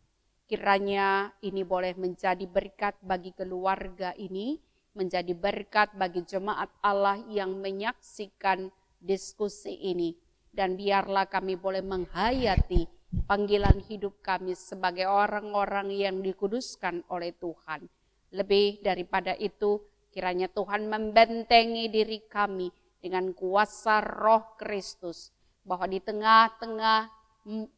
Kiranya 0.47 1.31
ini 1.43 1.63
boleh 1.63 1.95
menjadi 1.95 2.43
berkat 2.43 2.99
bagi 2.99 3.31
keluarga 3.31 4.11
ini, 4.19 4.59
menjadi 4.91 5.31
berkat 5.31 5.95
bagi 5.95 6.27
jemaat 6.27 6.67
Allah 6.83 7.23
yang 7.31 7.55
menyaksikan 7.63 8.67
diskusi 8.99 9.79
ini. 9.79 10.11
Dan 10.51 10.75
biarlah 10.75 11.31
kami 11.31 11.55
boleh 11.55 11.79
menghayati 11.79 12.83
panggilan 13.23 13.79
hidup 13.87 14.19
kami 14.19 14.51
sebagai 14.51 15.07
orang-orang 15.07 15.91
yang 15.95 16.19
dikuduskan 16.19 17.07
oleh 17.07 17.31
Tuhan. 17.39 17.87
Lebih 18.35 18.83
daripada 18.83 19.31
itu, 19.39 19.79
Kiranya 20.11 20.51
Tuhan 20.51 20.91
membentengi 20.91 21.87
diri 21.87 22.19
kami 22.27 22.67
dengan 22.99 23.31
kuasa 23.31 24.03
roh 24.03 24.59
Kristus. 24.59 25.31
Bahwa 25.63 25.87
di 25.87 26.03
tengah-tengah 26.03 27.07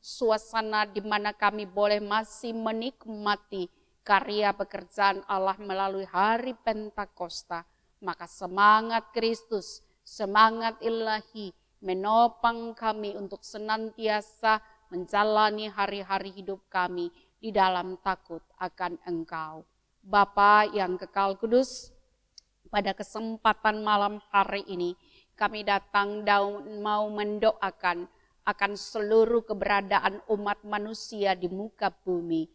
suasana 0.03 0.89
di 0.89 0.99
mana 0.99 1.31
kami 1.31 1.63
boleh 1.63 2.03
masih 2.03 2.51
menikmati 2.51 3.71
karya 4.03 4.51
pekerjaan 4.51 5.23
Allah 5.29 5.55
melalui 5.61 6.03
hari 6.09 6.57
Pentakosta. 6.59 7.63
Maka 8.03 8.27
semangat 8.27 9.15
Kristus, 9.15 9.79
semangat 10.03 10.75
ilahi 10.83 11.55
menopang 11.79 12.75
kami 12.75 13.15
untuk 13.15 13.43
senantiasa 13.43 14.59
menjalani 14.91 15.71
hari-hari 15.71 16.31
hidup 16.35 16.63
kami 16.67 17.11
di 17.39 17.51
dalam 17.51 17.99
takut 17.99 18.43
akan 18.59 18.99
Engkau. 19.03 19.67
Bapa 20.03 20.67
yang 20.67 20.99
kekal 20.99 21.39
kudus, 21.39 21.95
pada 22.73 22.97
kesempatan 22.97 23.85
malam 23.85 24.17
hari 24.33 24.65
ini 24.65 24.97
kami 25.37 25.61
datang 25.61 26.25
dan 26.25 26.81
mau 26.81 27.05
mendoakan 27.05 28.09
akan 28.49 28.71
seluruh 28.73 29.45
keberadaan 29.45 30.25
umat 30.33 30.65
manusia 30.65 31.37
di 31.37 31.45
muka 31.53 31.93
bumi. 31.93 32.49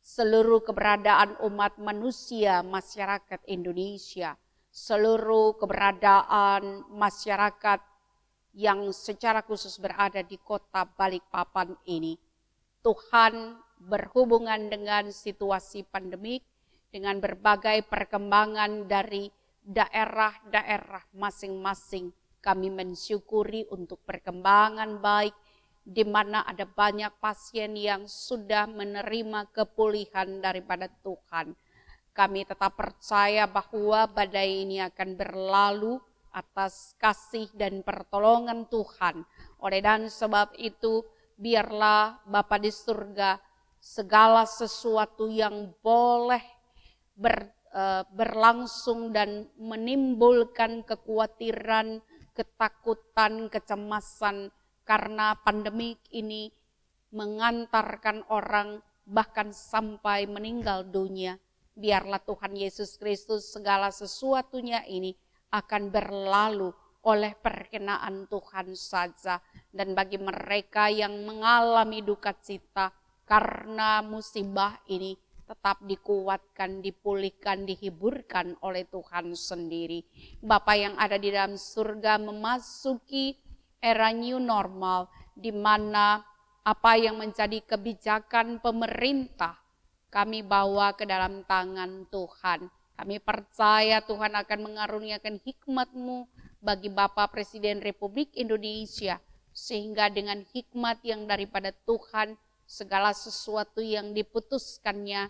Seluruh 0.00 0.64
keberadaan 0.64 1.36
umat 1.44 1.76
manusia 1.76 2.64
masyarakat 2.64 3.44
Indonesia. 3.44 4.40
Seluruh 4.72 5.60
keberadaan 5.60 6.88
masyarakat 6.88 7.80
yang 8.56 8.88
secara 8.90 9.44
khusus 9.44 9.76
berada 9.76 10.24
di 10.24 10.40
kota 10.40 10.88
Balikpapan 10.88 11.76
ini. 11.84 12.16
Tuhan 12.80 13.60
berhubungan 13.78 14.72
dengan 14.72 15.12
situasi 15.12 15.86
pandemik, 15.86 16.42
dengan 16.90 17.22
berbagai 17.22 17.86
perkembangan 17.86 18.90
dari 18.90 19.30
daerah-daerah 19.62 21.06
masing-masing. 21.14 22.10
Kami 22.42 22.68
mensyukuri 22.74 23.70
untuk 23.70 24.02
perkembangan 24.02 24.98
baik 24.98 25.34
di 25.82 26.06
mana 26.06 26.46
ada 26.46 26.62
banyak 26.62 27.18
pasien 27.18 27.74
yang 27.74 28.06
sudah 28.06 28.70
menerima 28.70 29.50
kepulihan 29.50 30.38
daripada 30.38 30.86
Tuhan. 31.02 31.54
Kami 32.12 32.44
tetap 32.44 32.76
percaya 32.76 33.48
bahwa 33.48 34.06
badai 34.06 34.68
ini 34.68 34.78
akan 34.84 35.16
berlalu 35.16 35.98
atas 36.32 36.94
kasih 37.00 37.48
dan 37.56 37.80
pertolongan 37.84 38.68
Tuhan. 38.68 39.24
Oleh 39.60 39.80
dan 39.80 40.08
sebab 40.08 40.54
itu, 40.60 41.04
biarlah 41.36 42.20
Bapa 42.28 42.60
di 42.60 42.70
surga 42.70 43.40
segala 43.82 44.46
sesuatu 44.46 45.26
yang 45.26 45.74
boleh 45.82 46.42
ber, 47.16 47.50
berlangsung 48.12 49.16
dan 49.16 49.48
menimbulkan 49.56 50.84
kekhawatiran, 50.84 52.04
ketakutan, 52.36 53.48
kecemasan 53.48 54.52
karena 54.84 55.32
pandemik 55.40 56.00
ini 56.12 56.52
mengantarkan 57.12 58.24
orang 58.28 58.84
bahkan 59.08 59.52
sampai 59.52 60.28
meninggal 60.28 60.84
dunia. 60.84 61.36
Biarlah 61.72 62.20
Tuhan 62.20 62.52
Yesus 62.52 63.00
Kristus 63.00 63.48
segala 63.48 63.88
sesuatunya 63.88 64.84
ini 64.84 65.16
akan 65.52 65.88
berlalu 65.88 66.72
oleh 67.02 67.32
perkenaan 67.36 68.28
Tuhan 68.28 68.76
saja. 68.76 69.40
Dan 69.72 69.96
bagi 69.96 70.20
mereka 70.20 70.92
yang 70.92 71.24
mengalami 71.24 72.04
duka 72.04 72.36
cita 72.36 72.92
karena 73.24 74.04
musibah 74.04 74.76
ini, 74.92 75.16
tetap 75.46 75.82
dikuatkan, 75.84 76.80
dipulihkan, 76.80 77.66
dihiburkan 77.66 78.56
oleh 78.62 78.86
Tuhan 78.88 79.34
sendiri. 79.36 80.06
Bapak 80.40 80.76
yang 80.78 80.94
ada 80.96 81.18
di 81.18 81.28
dalam 81.34 81.58
surga 81.58 82.16
memasuki 82.22 83.36
era 83.82 84.14
new 84.14 84.38
normal 84.38 85.10
di 85.34 85.50
mana 85.50 86.22
apa 86.62 86.94
yang 86.94 87.18
menjadi 87.18 87.58
kebijakan 87.66 88.62
pemerintah 88.62 89.58
kami 90.12 90.44
bawa 90.46 90.94
ke 90.94 91.08
dalam 91.08 91.42
tangan 91.48 92.06
Tuhan. 92.12 92.70
Kami 92.94 93.16
percaya 93.18 94.04
Tuhan 94.04 94.36
akan 94.36 94.58
mengaruniakan 94.70 95.42
hikmat-Mu 95.42 96.28
bagi 96.62 96.86
Bapak 96.92 97.34
Presiden 97.34 97.82
Republik 97.82 98.30
Indonesia 98.38 99.18
sehingga 99.50 100.06
dengan 100.06 100.46
hikmat 100.54 101.02
yang 101.02 101.26
daripada 101.26 101.74
Tuhan 101.84 102.38
segala 102.72 103.12
sesuatu 103.12 103.84
yang 103.84 104.16
diputuskannya 104.16 105.28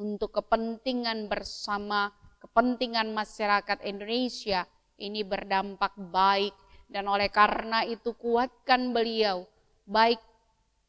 untuk 0.00 0.40
kepentingan 0.40 1.28
bersama, 1.28 2.08
kepentingan 2.40 3.12
masyarakat 3.12 3.84
Indonesia 3.84 4.64
ini 4.96 5.20
berdampak 5.20 5.92
baik. 6.00 6.56
Dan 6.88 7.04
oleh 7.04 7.28
karena 7.28 7.84
itu 7.84 8.16
kuatkan 8.16 8.96
beliau 8.96 9.44
baik 9.84 10.16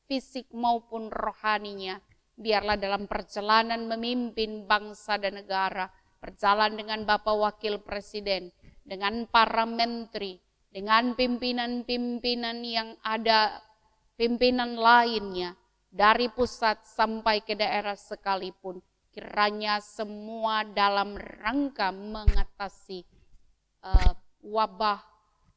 fisik 0.07 0.47
maupun 0.55 1.11
rohaninya. 1.11 1.99
Biarlah 2.39 2.79
dalam 2.79 3.03
perjalanan 3.03 3.83
memimpin 3.83 4.63
bangsa 4.63 5.19
dan 5.19 5.43
negara 5.43 5.91
berjalan 6.23 6.79
dengan 6.79 7.03
Bapak 7.03 7.35
Wakil 7.35 7.83
Presiden 7.83 8.55
dengan 8.87 9.27
para 9.27 9.67
menteri 9.67 10.39
dengan 10.71 11.19
pimpinan-pimpinan 11.19 12.63
yang 12.63 12.95
ada 13.03 13.59
pimpinan 14.15 14.79
lainnya 14.79 15.59
dari 15.89 16.29
pusat 16.29 16.85
sampai 16.85 17.41
ke 17.41 17.57
daerah 17.57 17.97
sekalipun 17.97 18.77
kiranya 19.09 19.81
semua 19.81 20.61
dalam 20.63 21.17
rangka 21.17 21.89
mengatasi 21.89 23.03
uh, 23.81 24.13
wabah 24.45 25.01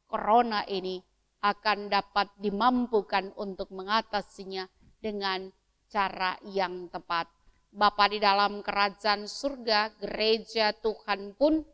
corona 0.09 0.65
ini 0.65 0.99
akan 1.43 1.91
dapat 1.91 2.33
dimampukan 2.39 3.31
untuk 3.35 3.69
mengatasinya 3.75 4.65
dengan 4.99 5.51
cara 5.91 6.39
yang 6.47 6.87
tepat. 6.87 7.27
Bapa 7.73 8.05
di 8.07 8.21
dalam 8.21 8.61
kerajaan 8.61 9.25
surga, 9.25 9.97
gereja 9.97 10.71
Tuhan 10.77 11.35
pun 11.35 11.65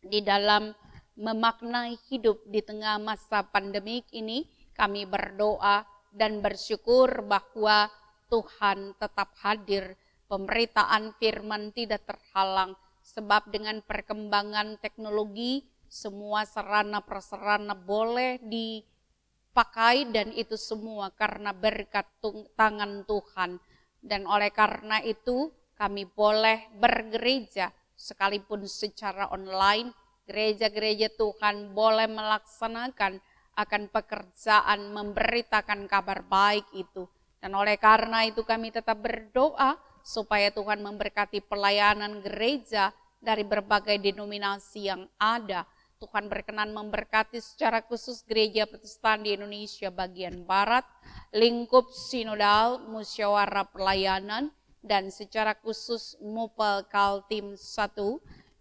di 0.00 0.24
dalam 0.24 0.72
memaknai 1.18 1.94
hidup 2.08 2.42
di 2.48 2.64
tengah 2.64 2.96
masa 2.98 3.44
pandemik 3.44 4.08
ini, 4.10 4.48
kami 4.74 5.04
berdoa 5.04 5.84
dan 6.12 6.40
bersyukur 6.40 7.24
bahwa 7.24 7.88
Tuhan 8.28 8.94
tetap 9.00 9.32
hadir. 9.40 9.96
Pemberitaan 10.28 11.16
firman 11.16 11.72
tidak 11.72 12.04
terhalang 12.04 12.76
sebab 13.00 13.48
dengan 13.48 13.80
perkembangan 13.80 14.76
teknologi 14.76 15.64
semua 15.88 16.44
sarana 16.44 17.00
prasarana 17.00 17.72
boleh 17.72 18.36
dipakai 18.44 20.12
dan 20.12 20.28
itu 20.36 20.60
semua 20.60 21.08
karena 21.16 21.56
berkat 21.56 22.04
tangan 22.52 23.08
Tuhan. 23.08 23.56
Dan 24.04 24.28
oleh 24.28 24.52
karena 24.52 25.00
itu 25.00 25.48
kami 25.80 26.04
boleh 26.04 26.68
bergereja 26.76 27.72
sekalipun 27.96 28.68
secara 28.68 29.32
online. 29.32 29.96
Gereja-gereja 30.28 31.08
Tuhan 31.16 31.72
boleh 31.72 32.04
melaksanakan 32.04 33.16
akan 33.58 33.90
pekerjaan 33.90 34.94
memberitakan 34.94 35.90
kabar 35.90 36.22
baik 36.22 36.70
itu 36.78 37.10
dan 37.38 37.54
oleh 37.54 37.78
karena 37.78 38.26
itu 38.26 38.42
kami 38.42 38.74
tetap 38.74 38.98
berdoa 38.98 39.78
supaya 40.02 40.50
Tuhan 40.50 40.82
memberkati 40.82 41.42
pelayanan 41.46 42.18
gereja 42.22 42.90
dari 43.18 43.42
berbagai 43.46 43.98
denominasi 43.98 44.90
yang 44.90 45.06
ada. 45.18 45.66
Tuhan 45.98 46.30
berkenan 46.30 46.70
memberkati 46.70 47.42
secara 47.42 47.82
khusus 47.82 48.22
gereja 48.22 48.70
Protestan 48.70 49.26
di 49.26 49.34
Indonesia 49.34 49.90
bagian 49.90 50.46
barat, 50.46 50.86
lingkup 51.34 51.90
sinodal, 51.90 52.86
musyawarah 52.86 53.66
pelayanan, 53.66 54.54
dan 54.78 55.10
secara 55.10 55.58
khusus 55.58 56.14
Mupel 56.22 56.86
Kaltim 56.86 57.58
1 57.58 57.98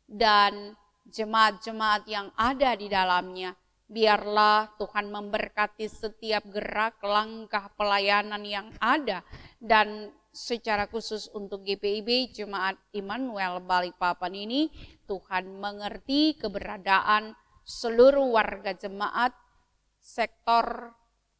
dan 0.09 0.73
jemaat-jemaat 1.13 2.09
yang 2.09 2.33
ada 2.33 2.73
di 2.73 2.89
dalamnya. 2.89 3.53
Biarlah 3.87 4.75
Tuhan 4.75 5.07
memberkati 5.07 5.87
setiap 5.87 6.43
gerak 6.51 6.99
langkah 6.99 7.71
pelayanan 7.79 8.43
yang 8.43 8.67
ada. 8.83 9.23
Dan 9.57 10.11
secara 10.35 10.85
khusus 10.91 11.31
untuk 11.31 11.63
GPIB 11.63 12.35
Jemaat 12.35 12.75
Immanuel 12.93 13.63
Balikpapan 13.63 14.35
ini 14.35 14.69
Tuhan 15.07 15.55
mengerti 15.57 16.35
keberadaan 16.35 17.33
seluruh 17.63 18.37
warga 18.37 18.75
jemaat 18.75 19.33
sektor 19.97 20.93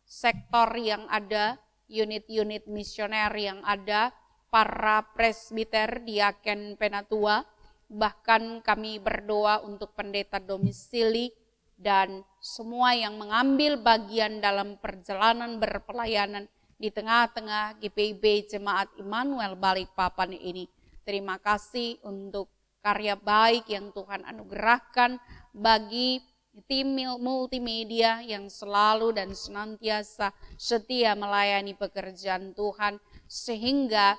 sektor 0.08 0.72
yang 0.80 1.06
ada 1.12 1.60
unit-unit 1.92 2.68
misioner 2.68 3.32
yang 3.36 3.60
ada 3.64 4.16
para 4.48 5.04
presbiter 5.16 6.04
diaken 6.04 6.80
penatua. 6.80 7.44
Bahkan 7.88 8.64
kami 8.64 9.00
berdoa 9.00 9.64
untuk 9.64 9.96
pendeta 9.96 10.44
domisili 10.44 11.32
dan 11.78 12.26
semua 12.42 12.98
yang 12.98 13.22
mengambil 13.22 13.78
bagian 13.78 14.42
dalam 14.42 14.82
perjalanan 14.82 15.62
berpelayanan 15.62 16.50
di 16.78 16.90
tengah-tengah 16.90 17.78
GPIB 17.78 18.50
Jemaat 18.50 18.90
Immanuel 18.98 19.54
Balikpapan 19.54 20.34
ini. 20.34 20.66
Terima 21.06 21.38
kasih 21.38 22.02
untuk 22.04 22.50
karya 22.82 23.14
baik 23.18 23.70
yang 23.70 23.94
Tuhan 23.94 24.26
anugerahkan 24.26 25.22
bagi 25.54 26.22
tim 26.66 26.98
multimedia 27.22 28.26
yang 28.26 28.50
selalu 28.50 29.14
dan 29.14 29.38
senantiasa 29.38 30.34
setia 30.58 31.14
melayani 31.14 31.78
pekerjaan 31.78 32.58
Tuhan 32.58 32.98
sehingga 33.30 34.18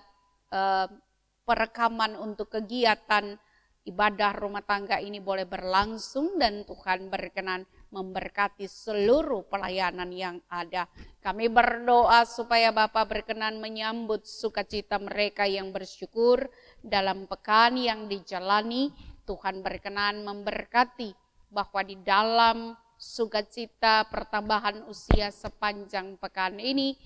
eh, 0.54 0.86
perekaman 1.42 2.14
untuk 2.14 2.54
kegiatan 2.54 3.40
ibadah 3.88 4.36
rumah 4.36 4.60
tangga 4.60 5.00
ini 5.00 5.16
boleh 5.18 5.48
berlangsung 5.48 6.36
dan 6.36 6.68
Tuhan 6.68 7.08
berkenan 7.08 7.64
memberkati 7.88 8.68
seluruh 8.68 9.48
pelayanan 9.48 10.12
yang 10.12 10.36
ada. 10.52 10.84
Kami 11.24 11.48
berdoa 11.48 12.28
supaya 12.28 12.68
Bapak 12.68 13.08
berkenan 13.08 13.56
menyambut 13.64 14.28
sukacita 14.28 15.00
mereka 15.00 15.48
yang 15.48 15.72
bersyukur 15.72 16.52
dalam 16.84 17.24
pekan 17.24 17.80
yang 17.80 18.04
dijalani. 18.06 18.92
Tuhan 19.24 19.60
berkenan 19.60 20.24
memberkati 20.24 21.12
bahwa 21.52 21.80
di 21.84 21.96
dalam 22.00 22.76
sukacita 22.96 24.08
pertambahan 24.08 24.84
usia 24.88 25.28
sepanjang 25.32 26.16
pekan 26.16 26.56
ini, 26.56 26.96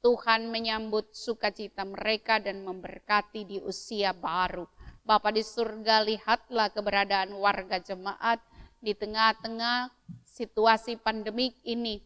Tuhan 0.00 0.48
menyambut 0.48 1.12
sukacita 1.12 1.84
mereka 1.84 2.40
dan 2.40 2.64
memberkati 2.64 3.44
di 3.44 3.58
usia 3.60 4.16
baru. 4.16 4.64
Bapak 5.00 5.32
di 5.34 5.42
surga, 5.42 6.04
lihatlah 6.04 6.70
keberadaan 6.70 7.32
warga 7.40 7.80
jemaat 7.80 8.38
di 8.80 8.92
tengah-tengah 8.92 9.88
situasi 10.24 11.00
pandemik 11.00 11.56
ini, 11.64 12.00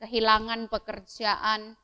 kehilangan 0.00 0.68
pekerjaan 0.72 1.76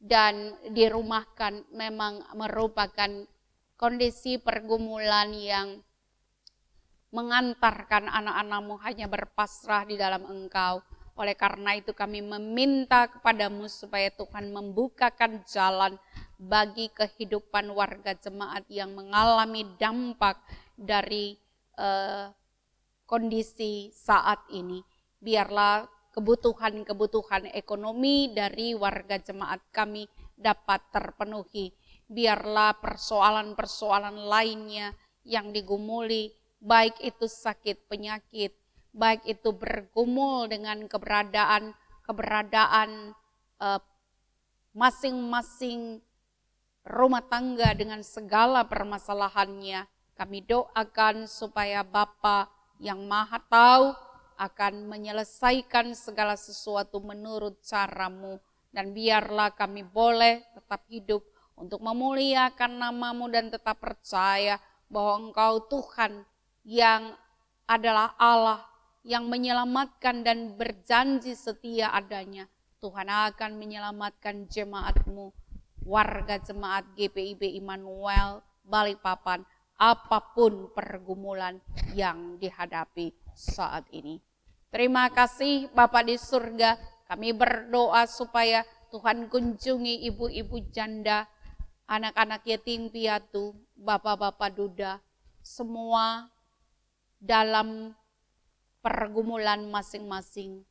dan 0.00 0.52
dirumahkan 0.68 1.64
memang 1.72 2.24
merupakan 2.36 3.24
kondisi 3.80 4.36
pergumulan 4.36 5.32
yang 5.32 5.68
mengantarkan 7.14 8.10
anak-anakmu 8.10 8.74
hanya 8.84 9.06
berpasrah 9.06 9.86
di 9.88 9.96
dalam 9.96 10.26
engkau. 10.28 10.82
Oleh 11.14 11.38
karena 11.38 11.78
itu 11.78 11.94
kami 11.94 12.20
meminta 12.20 13.06
kepadamu 13.06 13.70
supaya 13.70 14.10
Tuhan 14.10 14.50
membukakan 14.50 15.46
jalan 15.46 15.94
bagi 16.38 16.90
kehidupan 16.90 17.70
warga 17.70 18.14
jemaat 18.18 18.66
yang 18.70 18.92
mengalami 18.92 19.66
dampak 19.78 20.38
dari 20.74 21.38
uh, 21.78 22.30
kondisi 23.06 23.90
saat 23.94 24.42
ini. 24.50 24.82
Biarlah 25.22 25.86
kebutuhan-kebutuhan 26.14 27.50
ekonomi 27.50 28.30
dari 28.30 28.74
warga 28.76 29.18
jemaat 29.18 29.62
kami 29.74 30.06
dapat 30.34 30.80
terpenuhi. 30.94 31.74
Biarlah 32.06 32.76
persoalan-persoalan 32.78 34.28
lainnya 34.28 34.92
yang 35.24 35.50
digumuli, 35.50 36.30
baik 36.60 37.00
itu 37.00 37.24
sakit 37.24 37.88
penyakit, 37.88 38.52
baik 38.92 39.24
itu 39.24 39.50
bergumul 39.56 40.46
dengan 40.46 40.84
keberadaan 40.86 41.72
keberadaan 42.04 43.16
eh, 43.58 43.80
masing-masing 44.76 46.04
rumah 46.84 47.24
tangga 47.24 47.72
dengan 47.72 48.04
segala 48.04 48.68
permasalahannya. 48.68 49.88
Kami 50.14 50.38
doakan 50.46 51.26
supaya 51.26 51.82
Bapa 51.82 52.46
yang 52.78 53.02
Maha 53.08 53.42
Tahu 53.42 53.86
akan 54.38 54.86
menyelesaikan 54.86 55.96
segala 55.96 56.38
sesuatu 56.38 57.02
menurut 57.02 57.58
caramu 57.66 58.38
dan 58.74 58.90
biarlah 58.90 59.54
kami 59.54 59.86
boleh 59.86 60.42
tetap 60.54 60.82
hidup 60.90 61.22
untuk 61.54 61.78
memuliakan 61.78 62.82
namamu 62.82 63.30
dan 63.30 63.46
tetap 63.50 63.78
percaya 63.78 64.58
bahwa 64.90 65.30
Engkau 65.30 65.54
Tuhan 65.70 66.26
yang 66.66 67.14
adalah 67.70 68.18
Allah 68.18 68.66
yang 69.06 69.30
menyelamatkan 69.30 70.26
dan 70.26 70.58
berjanji 70.58 71.38
setia 71.38 71.94
adanya. 71.94 72.50
Tuhan 72.82 73.08
akan 73.08 73.56
menyelamatkan 73.56 74.44
jemaatmu, 74.50 75.32
warga 75.84 76.40
jemaat 76.40 76.88
GPIB 76.96 77.60
Immanuel 77.60 78.40
Balikpapan, 78.64 79.44
apa 79.76 80.18
pun 80.32 80.72
pergumulan 80.72 81.60
yang 81.92 82.40
dihadapi 82.40 83.12
saat 83.36 83.84
ini. 83.92 84.18
Terima 84.72 85.12
kasih 85.12 85.68
Bapak 85.70 86.08
di 86.08 86.16
surga, 86.16 86.80
kami 87.06 87.36
berdoa 87.36 88.08
supaya 88.08 88.64
Tuhan 88.88 89.28
kunjungi 89.28 90.08
ibu-ibu 90.08 90.58
janda, 90.72 91.28
anak-anak 91.84 92.42
yatim 92.48 92.88
piatu, 92.88 93.52
bapak-bapak 93.76 94.50
duda, 94.56 95.02
semua 95.44 96.32
dalam 97.20 97.92
pergumulan 98.80 99.68
masing-masing. 99.68 100.64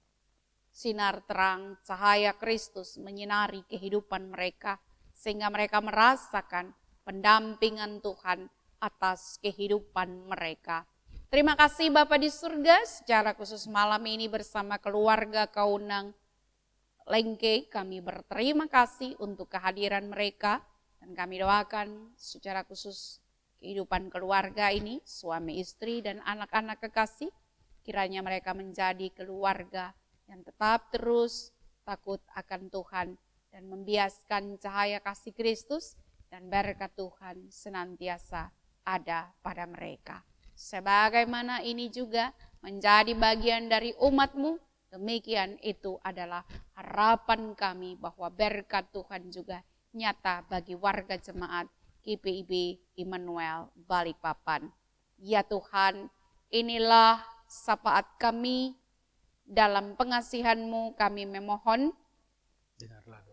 Sinar 0.74 1.22
terang 1.30 1.78
cahaya 1.86 2.34
Kristus 2.34 2.98
menyinari 2.98 3.62
kehidupan 3.70 4.34
mereka 4.34 4.82
sehingga 5.24 5.48
mereka 5.48 5.80
merasakan 5.80 6.76
pendampingan 7.08 8.04
Tuhan 8.04 8.52
atas 8.84 9.40
kehidupan 9.40 10.28
mereka. 10.28 10.84
Terima 11.32 11.56
kasih 11.56 11.96
Bapak 11.96 12.20
di 12.20 12.28
surga. 12.28 12.84
Secara 12.84 13.32
khusus 13.32 13.64
malam 13.72 14.04
ini 14.04 14.28
bersama 14.28 14.76
keluarga 14.76 15.48
Kaunang 15.48 16.12
Lengke 17.04 17.68
kami 17.68 18.00
berterima 18.00 18.68
kasih 18.68 19.16
untuk 19.24 19.48
kehadiran 19.52 20.12
mereka. 20.12 20.60
Dan 21.00 21.16
kami 21.16 21.40
doakan 21.40 22.16
secara 22.16 22.64
khusus 22.64 23.20
kehidupan 23.60 24.08
keluarga 24.08 24.72
ini, 24.72 25.04
suami 25.04 25.60
istri 25.60 26.00
dan 26.00 26.24
anak-anak 26.24 26.80
kekasih. 26.84 27.32
Kiranya 27.84 28.24
mereka 28.24 28.56
menjadi 28.56 29.12
keluarga 29.12 29.92
yang 30.32 30.44
tetap 30.48 30.92
terus 30.96 31.52
takut 31.84 32.24
akan 32.32 32.72
Tuhan 32.72 33.08
dan 33.54 33.70
membiaskan 33.70 34.58
cahaya 34.58 34.98
kasih 34.98 35.30
Kristus 35.38 35.94
dan 36.34 36.50
berkat 36.50 36.90
Tuhan 36.98 37.54
senantiasa 37.54 38.50
ada 38.82 39.30
pada 39.46 39.70
mereka. 39.70 40.26
Sebagaimana 40.58 41.62
ini 41.62 41.94
juga 41.94 42.34
menjadi 42.66 43.14
bagian 43.14 43.70
dari 43.70 43.94
umatmu, 44.02 44.58
demikian 44.90 45.62
itu 45.62 46.02
adalah 46.02 46.42
harapan 46.74 47.54
kami 47.54 47.94
bahwa 47.94 48.34
berkat 48.34 48.90
Tuhan 48.90 49.30
juga 49.30 49.62
nyata 49.94 50.42
bagi 50.50 50.74
warga 50.74 51.14
jemaat 51.22 51.70
KPIB 52.02 52.82
Immanuel 52.98 53.70
Balikpapan. 53.86 54.74
Ya 55.22 55.46
Tuhan, 55.46 56.10
inilah 56.50 57.22
sapaat 57.46 58.18
kami, 58.18 58.74
dalam 59.44 60.00
pengasihanmu 60.00 60.96
kami 60.96 61.28
memohon. 61.28 61.92
Dengarlah. 62.80 63.33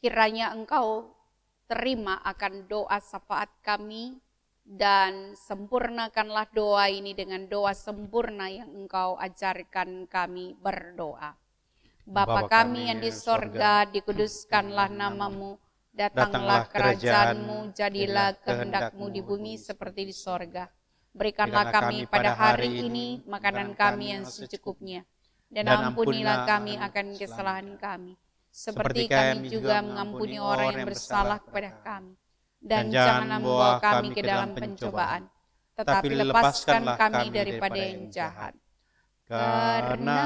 Kiranya 0.00 0.56
engkau 0.56 1.12
terima 1.68 2.16
akan 2.24 2.64
doa 2.64 2.96
sapaat 3.04 3.52
kami 3.60 4.16
dan 4.64 5.36
sempurnakanlah 5.36 6.48
doa 6.56 6.88
ini 6.88 7.12
dengan 7.12 7.44
doa 7.44 7.76
sempurna 7.76 8.48
yang 8.48 8.72
engkau 8.72 9.20
ajarkan 9.20 10.08
kami 10.08 10.56
berdoa. 10.56 11.36
Bapa 12.08 12.48
kami 12.48 12.88
yang 12.88 13.04
di 13.04 13.12
sorga, 13.12 13.84
dikuduskanlah 13.86 14.88
namamu, 14.88 15.60
datanglah 15.92 16.64
kerajaanmu, 16.72 17.76
jadilah 17.76 18.40
kehendakmu 18.40 19.12
di 19.12 19.20
bumi 19.20 19.60
seperti 19.60 20.08
di 20.08 20.14
sorga. 20.16 20.64
Berikanlah 21.12 21.68
kami 21.68 22.08
pada 22.08 22.32
hari 22.32 22.88
ini 22.88 23.20
makanan 23.28 23.76
kami 23.76 24.16
yang 24.16 24.24
secukupnya. 24.24 25.04
Dan 25.50 25.66
ampunilah 25.66 26.46
kami 26.46 26.78
akan 26.78 27.06
kesalahan 27.20 27.74
kami. 27.76 28.14
Seperti 28.50 29.06
kami 29.06 29.46
juga 29.48 29.78
mengampuni 29.80 30.36
orang 30.42 30.74
yang 30.74 30.86
bersalah 30.90 31.38
kepada 31.38 31.70
kami. 31.80 32.18
Dan 32.60 32.92
jangan 32.92 33.40
membawa 33.40 33.80
kami 33.80 34.12
ke 34.12 34.20
dalam 34.20 34.52
pencobaan. 34.52 35.30
Tetapi 35.78 36.12
lepaskan 36.12 36.82
kami 36.98 37.32
daripada 37.32 37.78
yang 37.80 38.10
jahat. 38.12 38.52
Karena 39.24 40.22